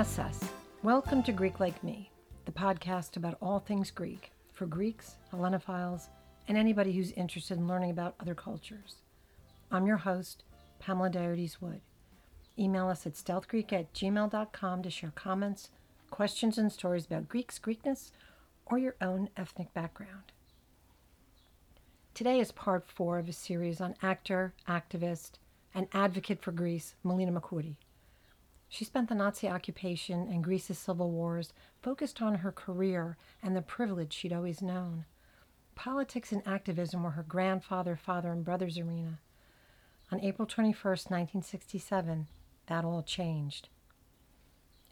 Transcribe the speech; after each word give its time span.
Gnosis. 0.00 0.40
Welcome 0.82 1.22
to 1.24 1.30
Greek 1.30 1.60
Like 1.60 1.84
Me, 1.84 2.10
the 2.46 2.52
podcast 2.52 3.18
about 3.18 3.36
all 3.42 3.58
things 3.58 3.90
Greek 3.90 4.32
for 4.54 4.64
Greeks, 4.64 5.16
Hellenophiles, 5.30 6.08
and 6.48 6.56
anybody 6.56 6.90
who's 6.92 7.12
interested 7.12 7.58
in 7.58 7.68
learning 7.68 7.90
about 7.90 8.14
other 8.18 8.34
cultures. 8.34 8.94
I'm 9.70 9.86
your 9.86 9.98
host, 9.98 10.42
Pamela 10.78 11.10
Diodes 11.10 11.60
Wood. 11.60 11.82
Email 12.58 12.88
us 12.88 13.06
at 13.06 13.12
stealthgreek 13.12 13.74
at 13.74 13.92
gmail.com 13.92 14.82
to 14.82 14.88
share 14.88 15.12
comments, 15.14 15.68
questions, 16.08 16.56
and 16.56 16.72
stories 16.72 17.04
about 17.04 17.28
Greek's 17.28 17.58
Greekness 17.58 18.10
or 18.64 18.78
your 18.78 18.94
own 19.02 19.28
ethnic 19.36 19.74
background. 19.74 20.32
Today 22.14 22.40
is 22.40 22.52
part 22.52 22.88
four 22.88 23.18
of 23.18 23.28
a 23.28 23.34
series 23.34 23.82
on 23.82 23.96
actor, 24.02 24.54
activist, 24.66 25.32
and 25.74 25.88
advocate 25.92 26.40
for 26.40 26.52
Greece, 26.52 26.94
Melina 27.04 27.38
Mercouri. 27.38 27.76
She 28.72 28.84
spent 28.84 29.08
the 29.08 29.16
Nazi 29.16 29.48
occupation 29.48 30.28
and 30.28 30.44
Greece's 30.44 30.78
civil 30.78 31.10
wars 31.10 31.52
focused 31.82 32.22
on 32.22 32.36
her 32.36 32.52
career 32.52 33.16
and 33.42 33.56
the 33.56 33.62
privilege 33.62 34.12
she'd 34.12 34.32
always 34.32 34.62
known. 34.62 35.06
Politics 35.74 36.30
and 36.30 36.46
activism 36.46 37.02
were 37.02 37.10
her 37.10 37.24
grandfather, 37.24 37.96
father, 37.96 38.30
and 38.30 38.44
brother's 38.44 38.78
arena. 38.78 39.18
On 40.12 40.20
April 40.20 40.46
21, 40.46 40.72
1967, 40.72 42.28
that 42.66 42.84
all 42.84 43.02
changed. 43.02 43.68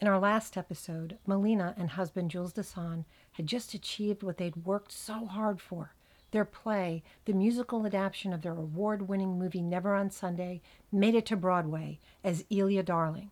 In 0.00 0.08
our 0.08 0.19
last 0.19 0.56
episode, 0.56 1.19
Melina 1.24 1.74
and 1.78 1.91
husband 1.91 2.33
Jules 2.33 2.55
Dassin 2.55 3.05
had 3.33 3.47
just 3.47 3.74
achieved 3.74 4.24
what 4.24 4.38
they'd 4.38 4.66
worked 4.66 4.91
so 4.91 5.24
hard 5.24 5.60
for. 5.60 5.95
Their 6.33 6.45
play, 6.45 7.05
the 7.27 7.33
musical 7.33 7.86
adaptation 7.86 8.33
of 8.33 8.42
their 8.42 8.56
award 8.56 9.08
winning 9.08 9.39
movie 9.39 9.62
Never 9.62 9.95
on 9.95 10.11
Sunday, 10.11 10.62
made 10.91 11.14
it 11.14 11.27
to 11.27 11.36
Broadway 11.36 12.00
as 12.24 12.42
Illya 12.50 12.84
Darling. 12.84 13.30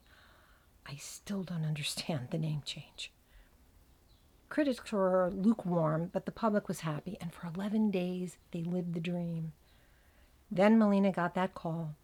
I 0.88 0.96
still 0.96 1.42
don't 1.42 1.64
understand 1.64 2.28
the 2.30 2.38
name 2.38 2.62
change. 2.64 3.12
Critics 4.48 4.92
were 4.92 5.30
lukewarm, 5.34 6.10
but 6.12 6.24
the 6.24 6.32
public 6.32 6.68
was 6.68 6.80
happy, 6.80 7.16
and 7.20 7.32
for 7.32 7.48
11 7.48 7.90
days 7.90 8.38
they 8.52 8.62
lived 8.62 8.94
the 8.94 9.00
dream. 9.00 9.52
Then 10.50 10.78
Melina 10.78 11.10
got 11.10 11.34
that 11.34 11.54
call 11.54 11.96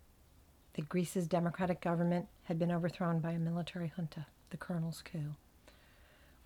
that 0.75 0.88
Greece's 0.88 1.28
democratic 1.28 1.80
government 1.80 2.27
had 2.44 2.58
been 2.58 2.72
overthrown 2.72 3.20
by 3.20 3.33
a 3.33 3.38
military 3.38 3.92
junta, 3.97 4.27
the 4.50 4.56
colonel's 4.56 5.03
coup. 5.03 5.36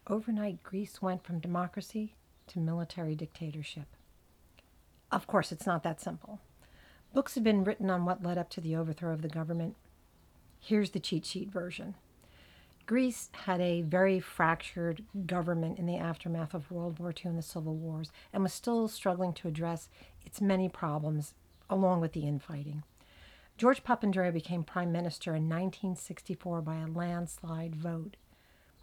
Overnight, 0.07 0.63
Greece 0.63 1.01
went 1.01 1.25
from 1.25 1.41
democracy 1.41 2.15
to 2.49 2.61
military 2.61 3.15
dictatorship. 3.15 3.87
Of 5.11 5.27
course, 5.27 5.53
it's 5.53 5.67
not 5.67 5.83
that 5.85 6.01
simple. 6.01 6.41
Books 7.15 7.35
have 7.35 7.45
been 7.45 7.65
written 7.65 7.89
on 7.89 8.05
what 8.05 8.23
led 8.23 8.37
up 8.37 8.51
to 8.51 8.61
the 8.61 8.77
overthrow 8.77 9.13
of 9.13 9.23
the 9.23 9.29
government. 9.29 9.75
Here's 10.61 10.91
the 10.91 11.01
cheat 11.01 11.25
sheet 11.25 11.51
version. 11.51 11.95
Greece 12.87 13.31
had 13.33 13.61
a 13.61 13.83
very 13.83 14.21
fractured 14.21 15.03
government 15.27 15.77
in 15.77 15.87
the 15.87 15.97
aftermath 15.97 16.55
of 16.55 16.71
World 16.71 17.01
War 17.01 17.11
II 17.11 17.31
and 17.31 17.39
the 17.39 17.43
Civil 17.43 17.75
Wars 17.75 18.13
and 18.33 18.45
was 18.45 18.53
still 18.53 18.87
struggling 18.87 19.33
to 19.35 19.49
address 19.49 19.89
its 20.25 20.41
many 20.41 20.69
problems 20.69 21.35
along 21.69 22.01
with 22.01 22.13
the 22.13 22.29
infighting. 22.29 22.85
George 23.59 23.83
Papandreou 23.83 24.33
became 24.33 24.63
prime 24.63 24.93
minister 24.93 25.31
in 25.31 25.49
1964 25.49 26.61
by 26.61 26.77
a 26.77 26.87
landslide 26.87 27.75
vote. 27.75 28.17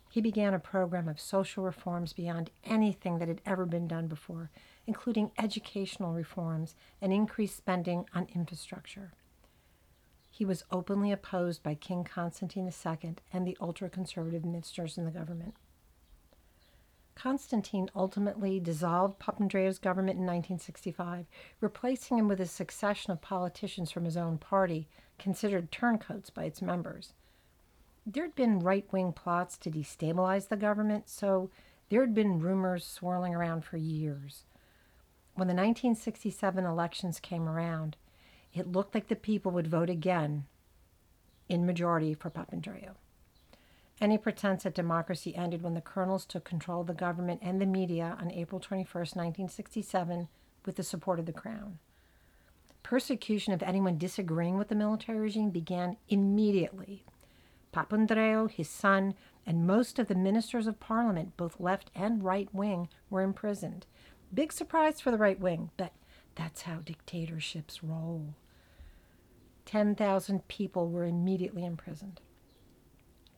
He 0.10 0.20
began 0.20 0.54
a 0.54 0.60
program 0.60 1.08
of 1.08 1.20
social 1.20 1.64
reforms 1.64 2.12
beyond 2.12 2.52
anything 2.66 3.20
that 3.20 3.30
had 3.30 3.42
ever 3.46 3.66
been 3.66 3.88
done 3.88 4.08
before, 4.08 4.52
including 4.86 5.32
educational 5.38 6.14
reforms 6.14 6.76
and 7.02 7.14
increased 7.14 7.56
spending 7.56 8.06
on 8.14 8.28
infrastructure. 8.36 9.14
He 10.36 10.46
was 10.46 10.64
openly 10.72 11.12
opposed 11.12 11.62
by 11.62 11.76
King 11.76 12.04
Constantine 12.04 12.66
II 12.68 13.16
and 13.32 13.46
the 13.46 13.56
ultra 13.62 13.88
conservative 13.88 14.44
ministers 14.44 14.98
in 14.98 15.06
the 15.06 15.12
government. 15.12 15.54
Constantine 17.14 17.88
ultimately 17.96 18.60
dissolved 18.60 19.20
Papandreou's 19.20 19.78
government 19.78 20.18
in 20.18 20.26
1965, 20.26 21.28
replacing 21.62 22.18
him 22.18 22.28
with 22.28 22.42
a 22.42 22.48
succession 22.48 23.12
of 23.12 23.22
politicians 23.22 23.92
from 23.92 24.06
his 24.06 24.18
own 24.18 24.40
party, 24.40 24.88
considered 25.20 25.72
turncoats 25.72 26.32
by 26.32 26.46
its 26.46 26.64
members. 26.64 27.14
There 28.04 28.24
had 28.24 28.34
been 28.34 28.58
right 28.58 28.92
wing 28.92 29.14
plots 29.14 29.56
to 29.60 29.70
destabilize 29.70 30.48
the 30.48 30.58
government, 30.58 31.10
so 31.10 31.52
there 31.90 32.02
had 32.02 32.16
been 32.16 32.40
rumors 32.40 32.88
swirling 32.88 33.36
around 33.36 33.66
for 33.66 33.78
years. 33.78 34.46
When 35.36 35.48
the 35.48 35.54
1967 35.54 36.66
elections 36.66 37.20
came 37.20 37.48
around, 37.48 37.98
it 38.54 38.72
looked 38.72 38.94
like 38.94 39.08
the 39.08 39.16
people 39.16 39.52
would 39.52 39.68
vote 39.68 39.90
again 39.90 40.46
in 41.50 41.66
majority 41.66 42.14
for 42.14 42.30
Papandreou. 42.30 42.92
Any 44.02 44.18
pretense 44.18 44.64
that 44.64 44.76
democracy 44.76 45.36
ended 45.36 45.62
when 45.62 45.76
the 45.76 45.82
colonels 45.82 46.26
took 46.26 46.44
control 46.44 46.82
of 46.82 46.88
the 46.88 46.94
government 46.94 47.42
and 47.44 47.62
the 47.62 47.66
media 47.66 48.18
on 48.20 48.32
April 48.32 48.60
21, 48.60 48.86
1967, 48.94 50.28
with 50.66 50.76
the 50.76 50.84
support 50.84 51.20
of 51.20 51.26
the 51.26 51.32
crown. 51.32 51.80
Persecution 52.82 53.54
of 53.54 53.64
anyone 53.64 53.98
disagreeing 53.98 54.58
with 54.58 54.68
the 54.68 54.76
military 54.76 55.20
regime 55.20 55.52
began 55.52 55.98
immediately. 56.10 57.06
Papandreou, 57.74 58.52
his 58.52 58.70
son, 58.70 59.16
and 59.46 59.68
most 59.68 60.00
of 60.00 60.08
the 60.08 60.16
ministers 60.16 60.68
of 60.68 60.80
parliament, 60.80 61.38
both 61.38 61.60
left 61.60 61.90
and 61.96 62.24
right 62.24 62.54
wing, 62.54 62.90
were 63.10 63.22
imprisoned. 63.22 63.86
Big 64.34 64.52
surprise 64.52 65.00
for 65.00 65.12
the 65.12 65.18
right 65.18 65.40
wing, 65.40 65.70
but 65.78 65.94
that's 66.36 66.64
how 66.64 66.78
dictatorships 66.78 67.84
roll. 67.84 68.34
10,000 69.66 70.48
people 70.48 70.90
were 70.90 71.06
immediately 71.06 71.66
imprisoned 71.66 72.20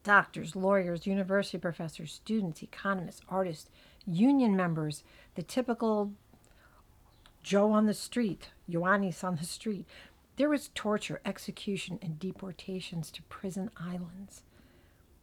doctors, 0.05 0.55
lawyers, 0.55 1.07
university 1.07 1.57
professors, 1.57 2.13
students, 2.13 2.61
economists, 2.61 3.21
artists, 3.27 3.69
union 4.05 4.55
members, 4.55 5.03
the 5.33 5.43
typical 5.43 6.13
Joe 7.43 7.71
on 7.73 7.85
the 7.85 7.93
street, 7.93 8.49
Ioannis 8.69 9.23
on 9.23 9.35
the 9.35 9.45
street. 9.45 9.85
There 10.37 10.49
was 10.49 10.69
torture, 10.73 11.21
execution, 11.25 11.99
and 12.01 12.19
deportations 12.19 13.11
to 13.11 13.23
prison 13.23 13.69
islands. 13.77 14.43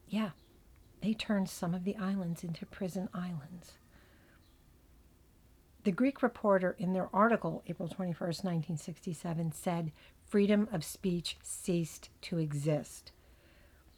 Yeah, 0.08 0.30
they 1.00 1.14
turned 1.14 1.48
some 1.48 1.74
of 1.74 1.84
the 1.84 1.96
islands 1.96 2.44
into 2.44 2.66
prison 2.66 3.08
islands. 3.14 3.72
The 5.84 5.92
Greek 5.92 6.22
reporter, 6.22 6.76
in 6.78 6.92
their 6.92 7.08
article, 7.12 7.62
April 7.66 7.88
21, 7.88 8.16
1967, 8.16 9.52
said 9.52 9.90
freedom 10.32 10.66
of 10.72 10.82
speech 10.82 11.36
ceased 11.42 12.08
to 12.22 12.38
exist. 12.38 13.12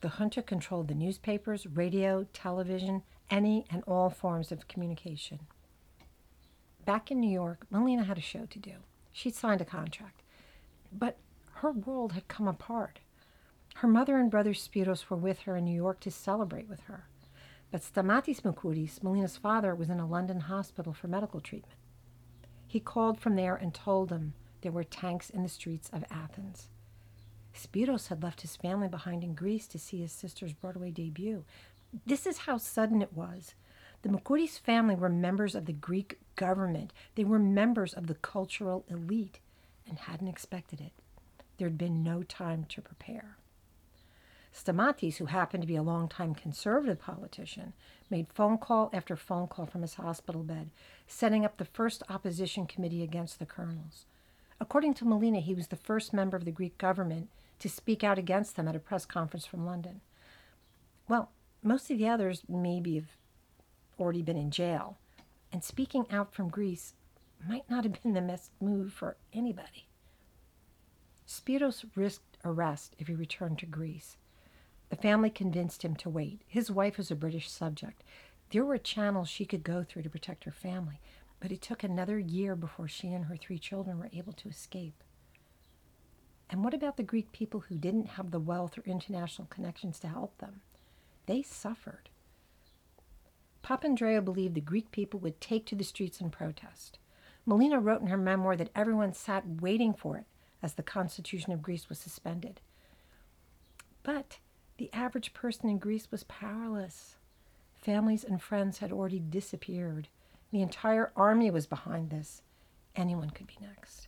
The 0.01 0.09
junta 0.09 0.43
controlled 0.43 0.89
the 0.89 0.95
newspapers, 0.97 1.65
radio, 1.65 2.27
television, 2.33 3.05
any 3.31 3.65
and 3.71 3.85
all 3.87 4.11
forms 4.11 4.51
of 4.51 4.67
communication. 4.67 5.39
Back 6.85 7.13
in 7.13 7.21
New 7.21 7.31
York, 7.31 7.67
Melina 7.71 8.03
had 8.03 8.19
a 8.19 8.21
show 8.21 8.47
to 8.47 8.59
do. 8.59 8.73
She'd 9.13 9.37
signed 9.37 9.61
a 9.61 9.65
contract. 9.65 10.23
But 10.93 11.19
her 11.53 11.71
world 11.71 12.15
had 12.15 12.27
come 12.27 12.49
apart. 12.49 12.99
Her 13.77 13.87
mother 13.87 14.17
and 14.17 14.29
brother 14.29 14.55
Spiros 14.55 15.09
were 15.09 15.17
with 15.17 15.43
her 15.43 15.57
in 15.57 15.65
New 15.65 15.77
York 15.77 16.01
to 16.01 16.11
celebrate 16.11 16.69
with 16.69 16.81
her. 16.89 17.07
But 17.71 17.83
Stamatis 17.83 18.41
Merkouris, 18.41 19.05
Melina's 19.05 19.37
father, 19.37 19.73
was 19.73 19.89
in 19.89 20.01
a 20.01 20.07
London 20.09 20.41
hospital 20.41 20.93
for 20.95 21.07
medical 21.07 21.41
treatment. 21.41 21.79
He 22.67 22.81
called 22.81 23.21
from 23.21 23.37
there 23.37 23.55
and 23.55 23.73
told 23.73 24.09
them 24.09 24.35
there 24.65 24.73
were 24.73 24.83
tanks 24.83 25.29
in 25.29 25.43
the 25.43 25.49
streets 25.51 25.91
of 25.93 26.07
Athens. 26.11 26.69
Spiros 27.55 28.09
had 28.09 28.23
left 28.23 28.41
his 28.41 28.57
family 28.57 28.89
behind 28.89 29.23
in 29.23 29.35
Greece 29.35 29.67
to 29.69 29.79
see 29.79 30.01
his 30.01 30.11
sister's 30.11 30.55
Broadway 30.55 30.91
debut. 30.91 31.45
This 32.07 32.27
is 32.27 32.39
how 32.39 32.57
sudden 32.57 33.03
it 33.03 33.13
was. 33.13 33.55
The 34.01 34.09
Merkouris 34.09 34.59
family 34.59 34.95
were 34.95 35.11
members 35.11 35.55
of 35.55 35.67
the 35.67 35.75
Greek 35.75 36.19
government. 36.35 36.95
They 37.15 37.25
were 37.25 37.39
members 37.39 37.93
of 37.93 38.07
the 38.07 38.15
cultural 38.15 38.87
elite 38.89 39.39
and 39.87 39.99
hadn't 39.99 40.29
expected 40.29 40.81
it. 40.81 40.93
There 41.59 41.69
had 41.69 41.77
been 41.77 42.03
no 42.03 42.23
time 42.23 42.65
to 42.71 42.81
prepare. 42.81 43.37
Stamatis, 44.51 45.17
who 45.17 45.27
happened 45.27 45.63
to 45.63 45.67
be 45.67 45.77
a 45.77 45.83
longtime 45.83 46.35
conservative 46.35 47.01
politician, 47.01 47.75
made 48.09 48.33
phone 48.33 48.57
call 48.57 48.89
after 48.95 49.15
phone 49.15 49.47
call 49.47 49.67
from 49.67 49.83
his 49.83 49.95
hospital 49.95 50.43
bed, 50.43 50.71
setting 51.07 51.45
up 51.45 51.59
the 51.59 51.67
first 51.67 52.03
opposition 52.09 52.67
committee 52.67 53.03
against 53.03 53.39
the 53.39 53.47
colonels. 53.47 54.07
According 54.61 54.95
to 54.95 55.05
Melina, 55.05 55.41
he 55.41 55.55
was 55.55 55.69
the 55.69 55.77
first 55.77 56.13
member 56.13 56.37
of 56.37 56.45
the 56.45 56.51
Greek 56.51 56.79
government 56.79 57.29
to 57.59 57.69
speak 57.69 58.05
out 58.05 58.19
against 58.19 58.57
them 58.57 58.69
at 58.69 58.77
a 58.77 58.81
press 58.81 59.05
conference 59.05 59.47
from 59.47 59.67
London. 59.67 60.01
Well, 61.09 61.31
most 61.63 61.91
of 61.91 61.99
the 61.99 62.09
others 62.09 62.43
maybe 62.49 62.97
have 62.97 63.17
already 63.99 64.23
been 64.23 64.37
in 64.37 64.51
jail, 64.51 64.97
and 65.53 65.63
speaking 65.63 66.07
out 66.11 66.35
from 66.35 66.49
Greece 66.49 66.95
might 67.47 67.69
not 67.69 67.85
have 67.85 68.03
been 68.03 68.15
the 68.15 68.21
best 68.21 68.51
move 68.61 68.93
for 68.93 69.17
anybody. 69.33 69.87
Spiros 71.27 71.85
risked 71.95 72.39
arrest 72.45 72.95
if 72.99 73.09
he 73.09 73.15
returned 73.15 73.59
to 73.59 73.67
Greece. 73.67 74.17
The 74.91 74.97
family 74.97 75.31
convinced 75.31 75.85
him 75.85 75.97
to 75.97 76.11
wait. 76.11 76.43
His 76.47 76.71
wife 76.71 76.99
was 76.99 77.11
a 77.11 77.17
British 77.17 77.51
subject. 77.51 78.03
There 78.51 78.65
were 78.65 78.79
channels 78.79 79.29
she 79.29 79.47
could 79.47 79.65
go 79.65 79.83
through 79.83 80.03
to 80.03 80.11
protect 80.11 80.45
her 80.45 80.53
family, 80.53 81.01
but 81.45 81.53
it 81.53 81.61
took 81.61 81.85
another 81.85 82.19
year 82.19 82.57
before 82.57 82.89
she 82.89 83.13
and 83.13 83.27
her 83.27 83.37
three 83.37 83.59
children 83.59 83.99
were 83.99 84.09
able 84.15 84.33
to 84.33 84.49
escape. 84.49 85.05
And 86.49 86.65
what 86.65 86.73
about 86.73 86.97
the 86.97 87.03
Greek 87.03 87.33
people 87.33 87.61
who 87.61 87.75
didn't 87.75 88.07
have 88.07 88.31
the 88.31 88.41
wealth 88.41 88.79
or 88.79 88.83
international 88.87 89.47
connections 89.49 89.99
to 89.99 90.09
help 90.09 90.39
them? 90.39 90.63
they 91.27 91.43
suffered. 91.43 92.09
Papandreou 93.63 94.25
believed 94.25 94.55
the 94.55 94.63
Greek 94.63 94.91
people 94.91 95.21
would 95.21 95.39
take 95.39 95.67
to 95.67 95.75
the 95.75 95.85
streets 95.85 96.19
and 96.19 96.33
protest. 96.33 96.99
Melina 97.45 97.79
wrote 97.79 98.01
in 98.01 98.07
her 98.07 98.17
memoir 98.17 98.57
that 98.57 98.71
everyone 98.75 99.13
sat 99.13 99.61
waiting 99.61 99.93
for 99.93 100.17
it 100.17 100.25
as 100.63 100.73
the 100.73 100.83
Constitution 100.83 101.53
of 101.53 101.61
Greece 101.61 101.91
was 101.91 101.99
suspended. 101.99 102.63
But 104.03 104.39
the 104.79 104.89
average 104.95 105.35
person 105.35 105.69
in 105.69 105.77
Greece 105.77 106.11
was 106.11 106.25
powerless. 106.25 107.17
Families 107.75 108.25
and 108.25 108.41
friends 108.41 108.79
had 108.79 108.91
already 108.91 109.21
disappeared. 109.21 110.09
The 110.55 110.63
entire 110.63 111.11
army 111.17 111.51
was 111.51 111.67
behind 111.67 112.11
this. 112.11 112.41
Anyone 112.95 113.31
could 113.31 113.49
be 113.49 113.59
next. 113.61 114.07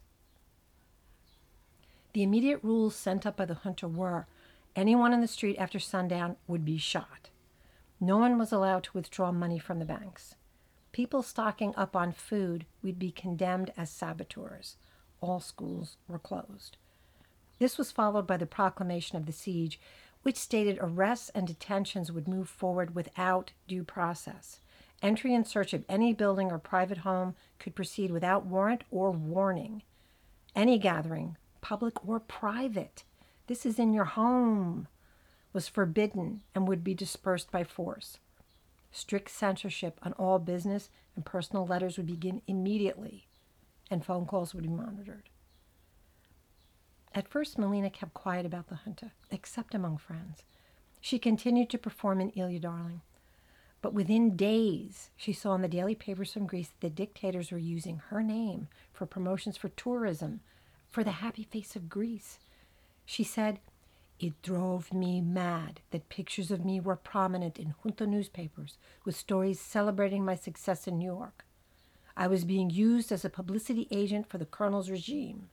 The 2.12 2.22
immediate 2.22 2.62
rules 2.62 2.94
sent 2.94 3.26
up 3.26 3.36
by 3.36 3.46
the 3.46 3.56
junta 3.64 3.88
were 3.88 4.28
anyone 4.76 5.12
in 5.12 5.20
the 5.20 5.26
street 5.26 5.56
after 5.58 5.80
sundown 5.80 6.36
would 6.46 6.64
be 6.64 6.78
shot. 6.78 7.30
No 7.98 8.18
one 8.18 8.38
was 8.38 8.52
allowed 8.52 8.84
to 8.84 8.92
withdraw 8.94 9.32
money 9.32 9.58
from 9.58 9.80
the 9.80 9.84
banks. 9.84 10.36
People 10.92 11.24
stocking 11.24 11.74
up 11.74 11.96
on 11.96 12.12
food 12.12 12.64
would 12.80 12.96
be 12.96 13.10
condemned 13.10 13.72
as 13.76 13.90
saboteurs. 13.90 14.76
All 15.20 15.40
schools 15.40 15.96
were 16.06 16.20
closed. 16.20 16.76
This 17.58 17.76
was 17.76 17.90
followed 17.90 18.28
by 18.28 18.36
the 18.36 18.46
proclamation 18.46 19.18
of 19.18 19.26
the 19.26 19.32
siege, 19.32 19.80
which 20.22 20.36
stated 20.36 20.78
arrests 20.80 21.28
and 21.30 21.44
detentions 21.44 22.12
would 22.12 22.28
move 22.28 22.48
forward 22.48 22.94
without 22.94 23.50
due 23.66 23.82
process. 23.82 24.60
Entry 25.06 25.34
in 25.34 25.44
search 25.44 25.72
of 25.72 25.84
any 25.88 26.12
building 26.12 26.50
or 26.50 26.58
private 26.58 26.98
home 26.98 27.36
could 27.60 27.76
proceed 27.76 28.10
without 28.10 28.44
warrant 28.44 28.82
or 28.90 29.12
warning. 29.12 29.84
Any 30.56 30.80
gathering, 30.80 31.36
public 31.60 32.04
or 32.04 32.18
private, 32.18 33.04
this 33.46 33.64
is 33.64 33.78
in 33.78 33.92
your 33.92 34.06
home, 34.06 34.88
was 35.52 35.68
forbidden 35.68 36.42
and 36.56 36.66
would 36.66 36.82
be 36.82 36.92
dispersed 36.92 37.52
by 37.52 37.62
force. 37.62 38.18
Strict 38.90 39.30
censorship 39.30 40.00
on 40.02 40.12
all 40.14 40.40
business 40.40 40.90
and 41.14 41.24
personal 41.24 41.64
letters 41.64 41.96
would 41.96 42.08
begin 42.08 42.42
immediately, 42.48 43.28
and 43.88 44.04
phone 44.04 44.26
calls 44.26 44.54
would 44.54 44.64
be 44.64 44.68
monitored. 44.68 45.28
At 47.14 47.28
first, 47.28 47.58
Melina 47.58 47.90
kept 47.90 48.12
quiet 48.12 48.44
about 48.44 48.66
the 48.66 48.80
junta, 48.84 49.12
except 49.30 49.72
among 49.72 49.98
friends. 49.98 50.42
She 51.00 51.20
continued 51.20 51.70
to 51.70 51.78
perform 51.78 52.20
in 52.20 52.32
Illya 52.32 52.60
Darling. 52.60 53.02
But 53.86 53.94
within 53.94 54.34
days, 54.34 55.10
she 55.16 55.32
saw 55.32 55.54
in 55.54 55.62
the 55.62 55.68
daily 55.68 55.94
papers 55.94 56.32
from 56.32 56.48
Greece 56.48 56.70
that 56.70 56.80
the 56.80 56.90
dictators 56.90 57.52
were 57.52 57.58
using 57.58 58.02
her 58.08 58.20
name 58.20 58.66
for 58.92 59.06
promotions 59.06 59.56
for 59.56 59.68
tourism, 59.68 60.40
for 60.88 61.04
the 61.04 61.22
happy 61.22 61.44
face 61.44 61.76
of 61.76 61.88
Greece. 61.88 62.40
She 63.04 63.22
said, 63.22 63.60
it 64.18 64.42
drove 64.42 64.92
me 64.92 65.20
mad 65.20 65.82
that 65.92 66.08
pictures 66.08 66.50
of 66.50 66.64
me 66.64 66.80
were 66.80 66.96
prominent 66.96 67.60
in 67.60 67.76
junta 67.80 68.08
newspapers 68.08 68.76
with 69.04 69.14
stories 69.14 69.60
celebrating 69.60 70.24
my 70.24 70.34
success 70.34 70.88
in 70.88 70.98
New 70.98 71.04
York. 71.04 71.44
I 72.16 72.26
was 72.26 72.44
being 72.44 72.70
used 72.70 73.12
as 73.12 73.24
a 73.24 73.30
publicity 73.30 73.86
agent 73.92 74.28
for 74.28 74.38
the 74.38 74.46
colonel's 74.46 74.90
regime. 74.90 75.48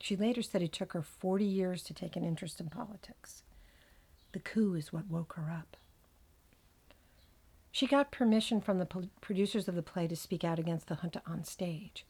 She 0.00 0.16
later 0.16 0.42
said 0.42 0.62
it 0.62 0.72
took 0.72 0.94
her 0.94 1.02
40 1.02 1.44
years 1.44 1.84
to 1.84 1.94
take 1.94 2.16
an 2.16 2.24
interest 2.24 2.58
in 2.58 2.70
politics. 2.70 3.44
The 4.32 4.40
coup 4.40 4.74
is 4.74 4.92
what 4.92 5.06
woke 5.06 5.34
her 5.34 5.48
up. 5.48 5.76
She 7.74 7.88
got 7.88 8.12
permission 8.12 8.60
from 8.60 8.78
the 8.78 9.08
producers 9.20 9.66
of 9.66 9.74
the 9.74 9.82
play 9.82 10.06
to 10.06 10.14
speak 10.14 10.44
out 10.44 10.60
against 10.60 10.86
the 10.86 10.94
junta 10.94 11.20
on 11.26 11.42
stage. 11.42 12.06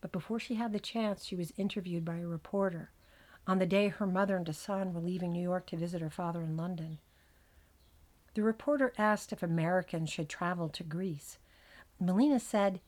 But 0.00 0.12
before 0.12 0.40
she 0.40 0.54
had 0.54 0.72
the 0.72 0.80
chance, 0.80 1.26
she 1.26 1.36
was 1.36 1.52
interviewed 1.58 2.06
by 2.06 2.16
a 2.16 2.26
reporter 2.26 2.90
on 3.46 3.58
the 3.58 3.66
day 3.66 3.88
her 3.88 4.06
mother 4.06 4.34
and 4.38 4.46
Dassin 4.46 4.94
were 4.94 5.02
leaving 5.02 5.30
New 5.30 5.42
York 5.42 5.66
to 5.66 5.76
visit 5.76 6.00
her 6.00 6.08
father 6.08 6.40
in 6.40 6.56
London. 6.56 7.00
The 8.32 8.42
reporter 8.42 8.94
asked 8.96 9.30
if 9.30 9.42
Americans 9.42 10.08
should 10.08 10.30
travel 10.30 10.70
to 10.70 10.82
Greece. 10.84 11.36
Melina 12.00 12.40
said, 12.40 12.80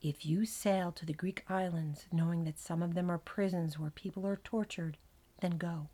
If 0.00 0.24
you 0.24 0.46
sail 0.46 0.90
to 0.92 1.04
the 1.04 1.12
Greek 1.12 1.44
islands 1.50 2.06
knowing 2.10 2.44
that 2.44 2.58
some 2.58 2.82
of 2.82 2.94
them 2.94 3.10
are 3.10 3.18
prisons 3.18 3.78
where 3.78 3.90
people 3.90 4.26
are 4.26 4.40
tortured, 4.42 4.96
then 5.42 5.58
go. 5.58 5.90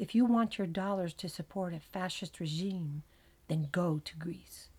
If 0.00 0.12
you 0.12 0.24
want 0.24 0.58
your 0.58 0.66
dollars 0.66 1.14
to 1.14 1.28
support 1.28 1.72
a 1.72 1.78
fascist 1.78 2.40
regime, 2.40 3.04
then 3.46 3.68
go 3.70 4.00
to 4.04 4.16
Greece. 4.16 4.70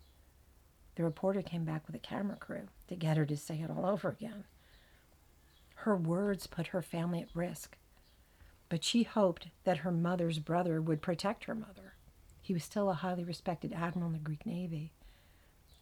The 0.96 1.04
reporter 1.04 1.42
came 1.42 1.64
back 1.64 1.86
with 1.86 1.96
a 1.96 2.00
camera 2.00 2.36
crew 2.36 2.68
to 2.88 2.96
get 2.96 3.16
her 3.16 3.26
to 3.26 3.36
say 3.36 3.60
it 3.60 3.70
all 3.70 3.86
over 3.86 4.08
again. 4.08 4.44
Her 5.76 5.96
words 5.96 6.46
put 6.46 6.68
her 6.68 6.82
family 6.82 7.20
at 7.20 7.34
risk 7.34 7.76
but 8.68 8.82
she 8.82 9.02
hoped 9.04 9.48
that 9.64 9.78
her 9.78 9.92
mother's 9.92 10.38
brother 10.38 10.80
would 10.80 11.02
protect 11.02 11.44
her 11.44 11.54
mother. 11.54 11.94
He 12.40 12.52
was 12.52 12.64
still 12.64 12.90
a 12.90 12.94
highly 12.94 13.24
respected 13.24 13.72
admiral 13.72 14.08
in 14.08 14.14
the 14.14 14.18
Greek 14.18 14.44
Navy. 14.44 14.92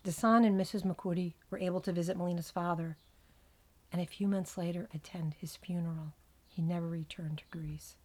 Dassin 0.05 0.45
and 0.45 0.61
Mrs. 0.61 0.85
Mercouri 0.85 1.35
were 1.49 1.59
able 1.59 1.81
to 1.81 1.93
visit 1.93 2.17
Melina's 2.17 2.51
father, 2.51 2.97
and 3.91 4.03
a 4.03 4.07
few 4.07 4.27
months 4.27 4.59
later 4.59 4.89
attend 4.93 5.35
his 5.35 5.57
funeral. 5.57 6.13
He 6.49 6.61
never 6.61 6.89
returned 6.89 7.39
to 7.39 7.45
Greece. 7.51 7.97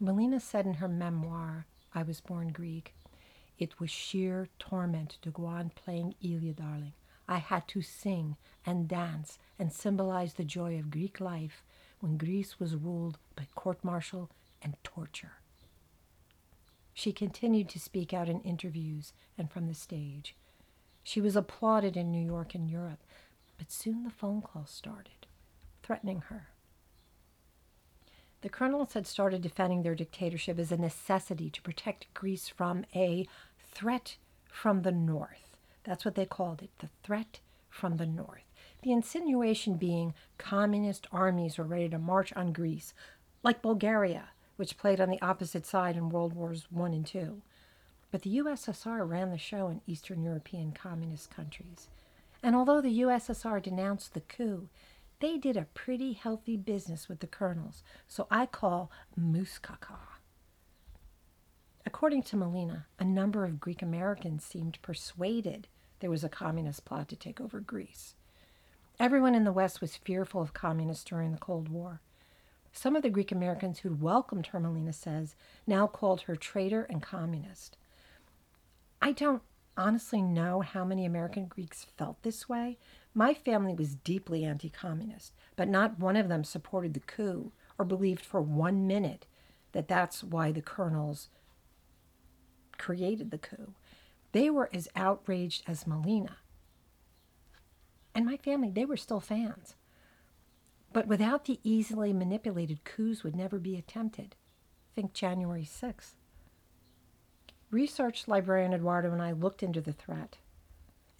Melina 0.00 0.40
said 0.40 0.66
in 0.66 0.74
her 0.74 0.88
memoir, 0.88 1.66
I 1.94 2.04
Was 2.04 2.20
Born 2.20 2.48
Greek, 2.48 2.94
it 3.58 3.78
was 3.80 3.90
sheer 3.90 4.48
torment 4.58 5.18
to 5.22 5.30
go 5.30 5.46
on 5.46 5.70
playing 5.70 6.14
Illya, 6.22 6.56
darling. 6.56 6.92
I 7.28 7.38
had 7.38 7.66
to 7.68 7.82
sing 7.82 8.36
and 8.66 8.88
dance 8.88 9.38
and 9.58 9.72
symbolize 9.72 10.34
the 10.34 10.44
joy 10.44 10.78
of 10.78 10.90
Greek 10.90 11.20
life 11.20 11.62
when 12.00 12.18
Greece 12.18 12.58
was 12.60 12.76
ruled 12.76 13.18
by 13.34 13.46
court 13.54 13.82
martial 13.82 14.30
and 14.60 14.76
torture. 14.84 15.38
She 16.92 17.12
continued 17.12 17.68
to 17.70 17.80
speak 17.80 18.12
out 18.12 18.28
in 18.28 18.40
interviews 18.42 19.12
and 19.38 19.50
from 19.50 19.66
the 19.66 19.74
stage. 19.74 20.36
She 21.02 21.20
was 21.20 21.36
applauded 21.36 21.96
in 21.96 22.10
New 22.10 22.24
York 22.24 22.54
and 22.54 22.70
Europe, 22.70 23.02
but 23.58 23.72
soon 23.72 24.04
the 24.04 24.10
phone 24.10 24.42
calls 24.42 24.70
started, 24.70 25.26
threatening 25.82 26.22
her. 26.28 26.48
The 28.44 28.50
colonels 28.50 28.92
had 28.92 29.06
started 29.06 29.40
defending 29.40 29.82
their 29.82 29.94
dictatorship 29.94 30.58
as 30.58 30.70
a 30.70 30.76
necessity 30.76 31.48
to 31.48 31.62
protect 31.62 32.12
Greece 32.12 32.46
from 32.46 32.84
a 32.94 33.26
threat 33.72 34.18
from 34.52 34.82
the 34.82 34.92
north. 34.92 35.56
That's 35.84 36.04
what 36.04 36.14
they 36.14 36.26
called 36.26 36.60
it, 36.62 36.68
the 36.78 36.90
threat 37.02 37.40
from 37.70 37.96
the 37.96 38.04
north. 38.04 38.44
The 38.82 38.92
insinuation 38.92 39.76
being 39.76 40.12
communist 40.36 41.06
armies 41.10 41.56
were 41.56 41.64
ready 41.64 41.88
to 41.88 41.98
march 41.98 42.34
on 42.34 42.52
Greece, 42.52 42.92
like 43.42 43.62
Bulgaria, 43.62 44.28
which 44.56 44.76
played 44.76 45.00
on 45.00 45.08
the 45.08 45.22
opposite 45.22 45.64
side 45.64 45.96
in 45.96 46.10
World 46.10 46.34
Wars 46.34 46.66
I 46.76 46.84
and 46.84 47.14
II. 47.14 47.40
But 48.10 48.20
the 48.20 48.36
USSR 48.40 49.08
ran 49.08 49.30
the 49.30 49.38
show 49.38 49.68
in 49.68 49.80
Eastern 49.86 50.22
European 50.22 50.72
communist 50.72 51.30
countries. 51.30 51.88
And 52.42 52.54
although 52.54 52.82
the 52.82 53.00
USSR 53.00 53.62
denounced 53.62 54.12
the 54.12 54.20
coup, 54.20 54.68
they 55.24 55.38
did 55.38 55.56
a 55.56 55.68
pretty 55.72 56.12
healthy 56.12 56.54
business 56.54 57.08
with 57.08 57.20
the 57.20 57.26
colonels, 57.26 57.82
so 58.06 58.26
I 58.30 58.44
call 58.44 58.90
muskaka. 59.18 59.96
According 61.86 62.24
to 62.24 62.36
Melina, 62.36 62.84
a 62.98 63.04
number 63.04 63.46
of 63.46 63.58
Greek 63.58 63.80
Americans 63.80 64.44
seemed 64.44 64.82
persuaded 64.82 65.66
there 66.00 66.10
was 66.10 66.24
a 66.24 66.28
communist 66.28 66.84
plot 66.84 67.08
to 67.08 67.16
take 67.16 67.40
over 67.40 67.58
Greece. 67.58 68.16
Everyone 69.00 69.34
in 69.34 69.44
the 69.44 69.52
West 69.52 69.80
was 69.80 69.96
fearful 69.96 70.42
of 70.42 70.52
communists 70.52 71.04
during 71.04 71.32
the 71.32 71.38
Cold 71.38 71.70
War. 71.70 72.02
Some 72.74 72.94
of 72.94 73.02
the 73.02 73.08
Greek 73.08 73.32
Americans 73.32 73.78
who'd 73.78 74.02
welcomed 74.02 74.48
her, 74.48 74.60
Melina 74.60 74.92
says, 74.92 75.36
now 75.66 75.86
called 75.86 76.22
her 76.22 76.36
traitor 76.36 76.82
and 76.82 77.00
communist. 77.00 77.78
I 79.00 79.12
don't 79.12 79.42
honestly 79.74 80.20
know 80.20 80.60
how 80.60 80.84
many 80.84 81.06
American 81.06 81.46
Greeks 81.46 81.86
felt 81.96 82.22
this 82.22 82.46
way. 82.46 82.76
My 83.14 83.32
family 83.32 83.74
was 83.74 83.94
deeply 83.94 84.44
anti 84.44 84.68
communist, 84.68 85.34
but 85.56 85.68
not 85.68 85.98
one 85.98 86.16
of 86.16 86.28
them 86.28 86.44
supported 86.44 86.94
the 86.94 87.00
coup 87.00 87.52
or 87.78 87.84
believed 87.84 88.24
for 88.24 88.40
one 88.40 88.86
minute 88.86 89.26
that 89.72 89.88
that's 89.88 90.24
why 90.24 90.50
the 90.52 90.62
colonels 90.62 91.28
created 92.76 93.30
the 93.30 93.38
coup. 93.38 93.74
They 94.32 94.50
were 94.50 94.68
as 94.72 94.88
outraged 94.96 95.62
as 95.66 95.86
Melina 95.86 96.38
and 98.14 98.24
my 98.24 98.36
family, 98.36 98.70
they 98.70 98.84
were 98.84 98.96
still 98.96 99.20
fans. 99.20 99.74
But 100.92 101.08
without 101.08 101.46
the 101.46 101.58
easily 101.64 102.12
manipulated 102.12 102.84
coups 102.84 103.24
would 103.24 103.34
never 103.34 103.58
be 103.58 103.76
attempted. 103.76 104.36
Think 104.94 105.12
January 105.12 105.64
6th. 105.64 106.12
Research 107.72 108.28
librarian 108.28 108.72
Eduardo 108.72 109.10
and 109.12 109.20
I 109.20 109.32
looked 109.32 109.64
into 109.64 109.80
the 109.80 109.92
threat, 109.92 110.36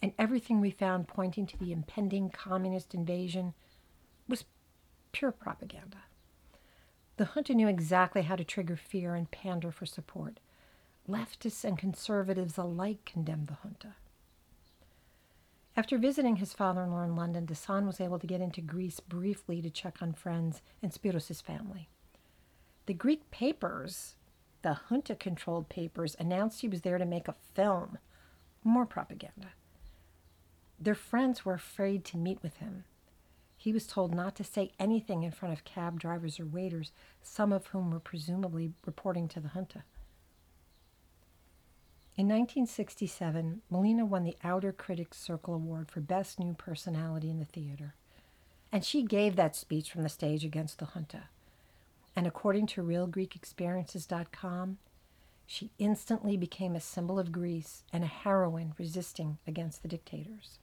and 0.04 0.12
everything 0.18 0.61
we 0.61 0.70
found 0.70 1.08
pointing 1.08 1.46
to 1.46 1.56
the 1.56 1.73
impending 1.73 2.28
communist 2.28 2.92
invasion 2.92 3.54
was 4.28 4.44
pure 5.12 5.32
propaganda. 5.32 5.96
The 7.16 7.25
junta 7.25 7.54
knew 7.54 7.68
exactly 7.68 8.20
how 8.20 8.37
to 8.37 8.44
trigger 8.44 8.76
fear 8.76 9.14
and 9.14 9.30
pander 9.30 9.70
for 9.70 9.87
support. 9.87 10.40
Leftists 11.08 11.64
and 11.64 11.78
conservatives 11.78 12.58
alike 12.58 13.06
condemned 13.06 13.46
the 13.46 13.56
junta. 13.62 13.94
After 15.75 15.96
visiting 15.96 16.37
his 16.37 16.52
father 16.52 16.82
in 16.82 16.90
law 16.90 17.04
in 17.04 17.16
London, 17.16 17.46
Dassin 17.46 17.87
was 17.87 17.99
able 17.99 18.18
to 18.18 18.26
get 18.26 18.42
into 18.42 18.61
Greece 18.61 19.00
briefly 19.00 19.62
to 19.62 19.70
check 19.70 20.02
on 20.02 20.12
friends 20.12 20.61
and 20.82 20.92
Spiros' 20.92 21.42
family. 21.42 21.88
The 22.84 22.92
Greek 22.92 23.30
papers 23.30 24.16
the 24.61 24.80
junta 24.90 25.14
controlled 25.14 25.70
papers 25.70 26.14
announced 26.18 26.61
he 26.61 26.68
was 26.68 26.82
there 26.82 26.99
to 26.99 27.06
make 27.06 27.26
a 27.26 27.37
film. 27.54 27.96
More 28.62 28.84
propaganda. 28.84 29.52
Their 30.81 30.95
friends 30.95 31.45
were 31.45 31.54
afraid 31.54 32.04
to 32.07 32.16
meet 32.16 32.43
with 32.43 32.57
him. 32.57 32.85
He 33.57 33.73
was 33.73 33.87
told 33.87 34.14
not 34.14 34.35
to 34.37 34.45
say 34.45 34.73
anything 34.78 35.23
in 35.23 35.31
front 35.31 35.54
of 35.54 35.64
cab 35.64 35.99
drivers 35.99 36.38
or 36.38 36.45
waiters, 36.45 36.93
some 37.23 37.52
of 37.52 37.69
whom 37.69 37.90
were 37.90 38.00
presumably 38.00 38.73
reporting 38.85 39.28
to 39.28 39.40
the 39.40 39.49
junta. 39.49 39.85
In 42.16 42.28
1967, 42.28 43.62
Melina 43.71 44.04
won 44.04 44.23
the 44.23 44.37
Outer 44.45 44.71
Critics 44.71 45.19
Circle 45.19 45.54
Award 45.54 45.90
for 45.90 46.00
Best 46.00 46.38
New 46.38 46.54
Personality 46.54 47.28
in 47.31 47.40
the 47.40 47.45
Theater. 47.45 47.95
And 48.71 48.85
she 48.85 49.02
gave 49.02 49.35
that 49.37 49.57
speech 49.57 49.90
from 49.90 50.02
the 50.02 50.09
stage 50.09 50.45
against 50.45 50.78
the 50.78 50.87
junta. 50.87 51.25
And 52.14 52.26
according 52.26 52.66
to 52.69 52.83
RealGreekExperiences.com, 52.83 54.78
she 55.47 55.71
instantly 55.78 56.37
became 56.37 56.76
a 56.76 56.81
symbol 56.81 57.19
of 57.19 57.33
Greece 57.33 57.83
and 57.93 58.04
a 58.04 58.09
heroine 58.09 58.75
resisting 58.78 59.38
against 59.47 59.83
the 59.83 59.88
dictators. 59.88 60.59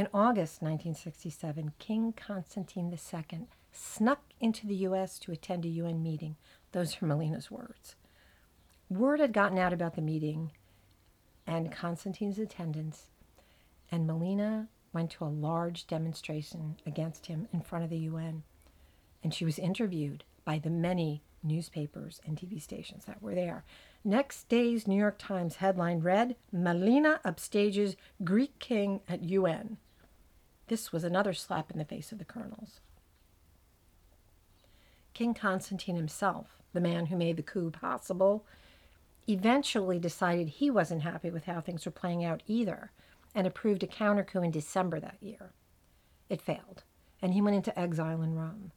In 0.00 0.08
August 0.14 0.62
1967, 0.62 1.72
King 1.78 2.14
Constantine 2.14 2.90
II 2.90 3.40
snuck 3.70 4.22
into 4.40 4.66
the 4.66 4.76
U.S. 4.76 5.18
to 5.18 5.30
attend 5.30 5.66
a 5.66 5.68
UN 5.68 6.02
meeting. 6.02 6.36
Those 6.72 6.96
are 7.02 7.06
Melina's 7.06 7.50
words. 7.50 7.96
Word 8.88 9.20
had 9.20 9.34
gotten 9.34 9.58
out 9.58 9.74
about 9.74 9.96
the 9.96 10.00
meeting 10.00 10.52
and 11.46 11.70
Constantine's 11.70 12.38
attendance, 12.38 13.08
and 13.92 14.06
Melina 14.06 14.68
went 14.94 15.10
to 15.10 15.24
a 15.24 15.26
large 15.26 15.86
demonstration 15.86 16.78
against 16.86 17.26
him 17.26 17.46
in 17.52 17.60
front 17.60 17.84
of 17.84 17.90
the 17.90 17.98
UN. 17.98 18.44
And 19.22 19.34
she 19.34 19.44
was 19.44 19.58
interviewed 19.58 20.24
by 20.46 20.58
the 20.58 20.70
many 20.70 21.24
newspapers 21.42 22.22
and 22.26 22.38
TV 22.38 22.58
stations 22.62 23.04
that 23.04 23.22
were 23.22 23.34
there. 23.34 23.64
Next 24.02 24.48
day's 24.48 24.88
New 24.88 24.96
York 24.96 25.18
Times 25.18 25.56
headline 25.56 26.00
read 26.00 26.36
Melina 26.50 27.20
upstages 27.22 27.96
Greek 28.24 28.58
king 28.58 29.00
at 29.06 29.24
UN. 29.24 29.76
This 30.70 30.92
was 30.92 31.02
another 31.02 31.32
slap 31.32 31.72
in 31.72 31.78
the 31.78 31.84
face 31.84 32.12
of 32.12 32.18
the 32.18 32.24
colonels. 32.24 32.78
King 35.14 35.34
Constantine 35.34 35.96
himself, 35.96 36.58
the 36.72 36.80
man 36.80 37.06
who 37.06 37.16
made 37.16 37.36
the 37.36 37.42
coup 37.42 37.72
possible, 37.72 38.46
eventually 39.28 39.98
decided 39.98 40.48
he 40.48 40.70
wasn't 40.70 41.02
happy 41.02 41.28
with 41.28 41.46
how 41.46 41.60
things 41.60 41.84
were 41.84 41.90
playing 41.90 42.24
out 42.24 42.44
either 42.46 42.92
and 43.34 43.48
approved 43.48 43.82
a 43.82 43.88
counter 43.88 44.22
coup 44.22 44.42
in 44.44 44.52
December 44.52 45.00
that 45.00 45.20
year. 45.20 45.50
It 46.28 46.40
failed, 46.40 46.84
and 47.20 47.34
he 47.34 47.42
went 47.42 47.56
into 47.56 47.76
exile 47.76 48.22
in 48.22 48.36
Rome. 48.36 48.70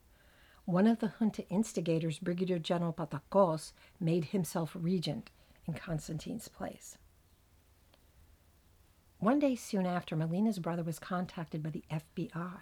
One 0.64 0.88
of 0.88 0.98
the 0.98 1.12
junta 1.20 1.46
instigators, 1.48 2.18
Brigadier 2.18 2.58
General 2.58 2.92
Patakos, 2.92 3.72
made 4.00 4.24
himself 4.26 4.72
regent 4.74 5.30
in 5.64 5.74
Constantine's 5.74 6.48
place. 6.48 6.98
One 9.24 9.38
day 9.38 9.54
soon 9.54 9.86
after, 9.86 10.16
Melina's 10.16 10.58
brother 10.58 10.82
was 10.82 10.98
contacted 10.98 11.62
by 11.62 11.70
the 11.70 11.84
FBI. 11.90 12.58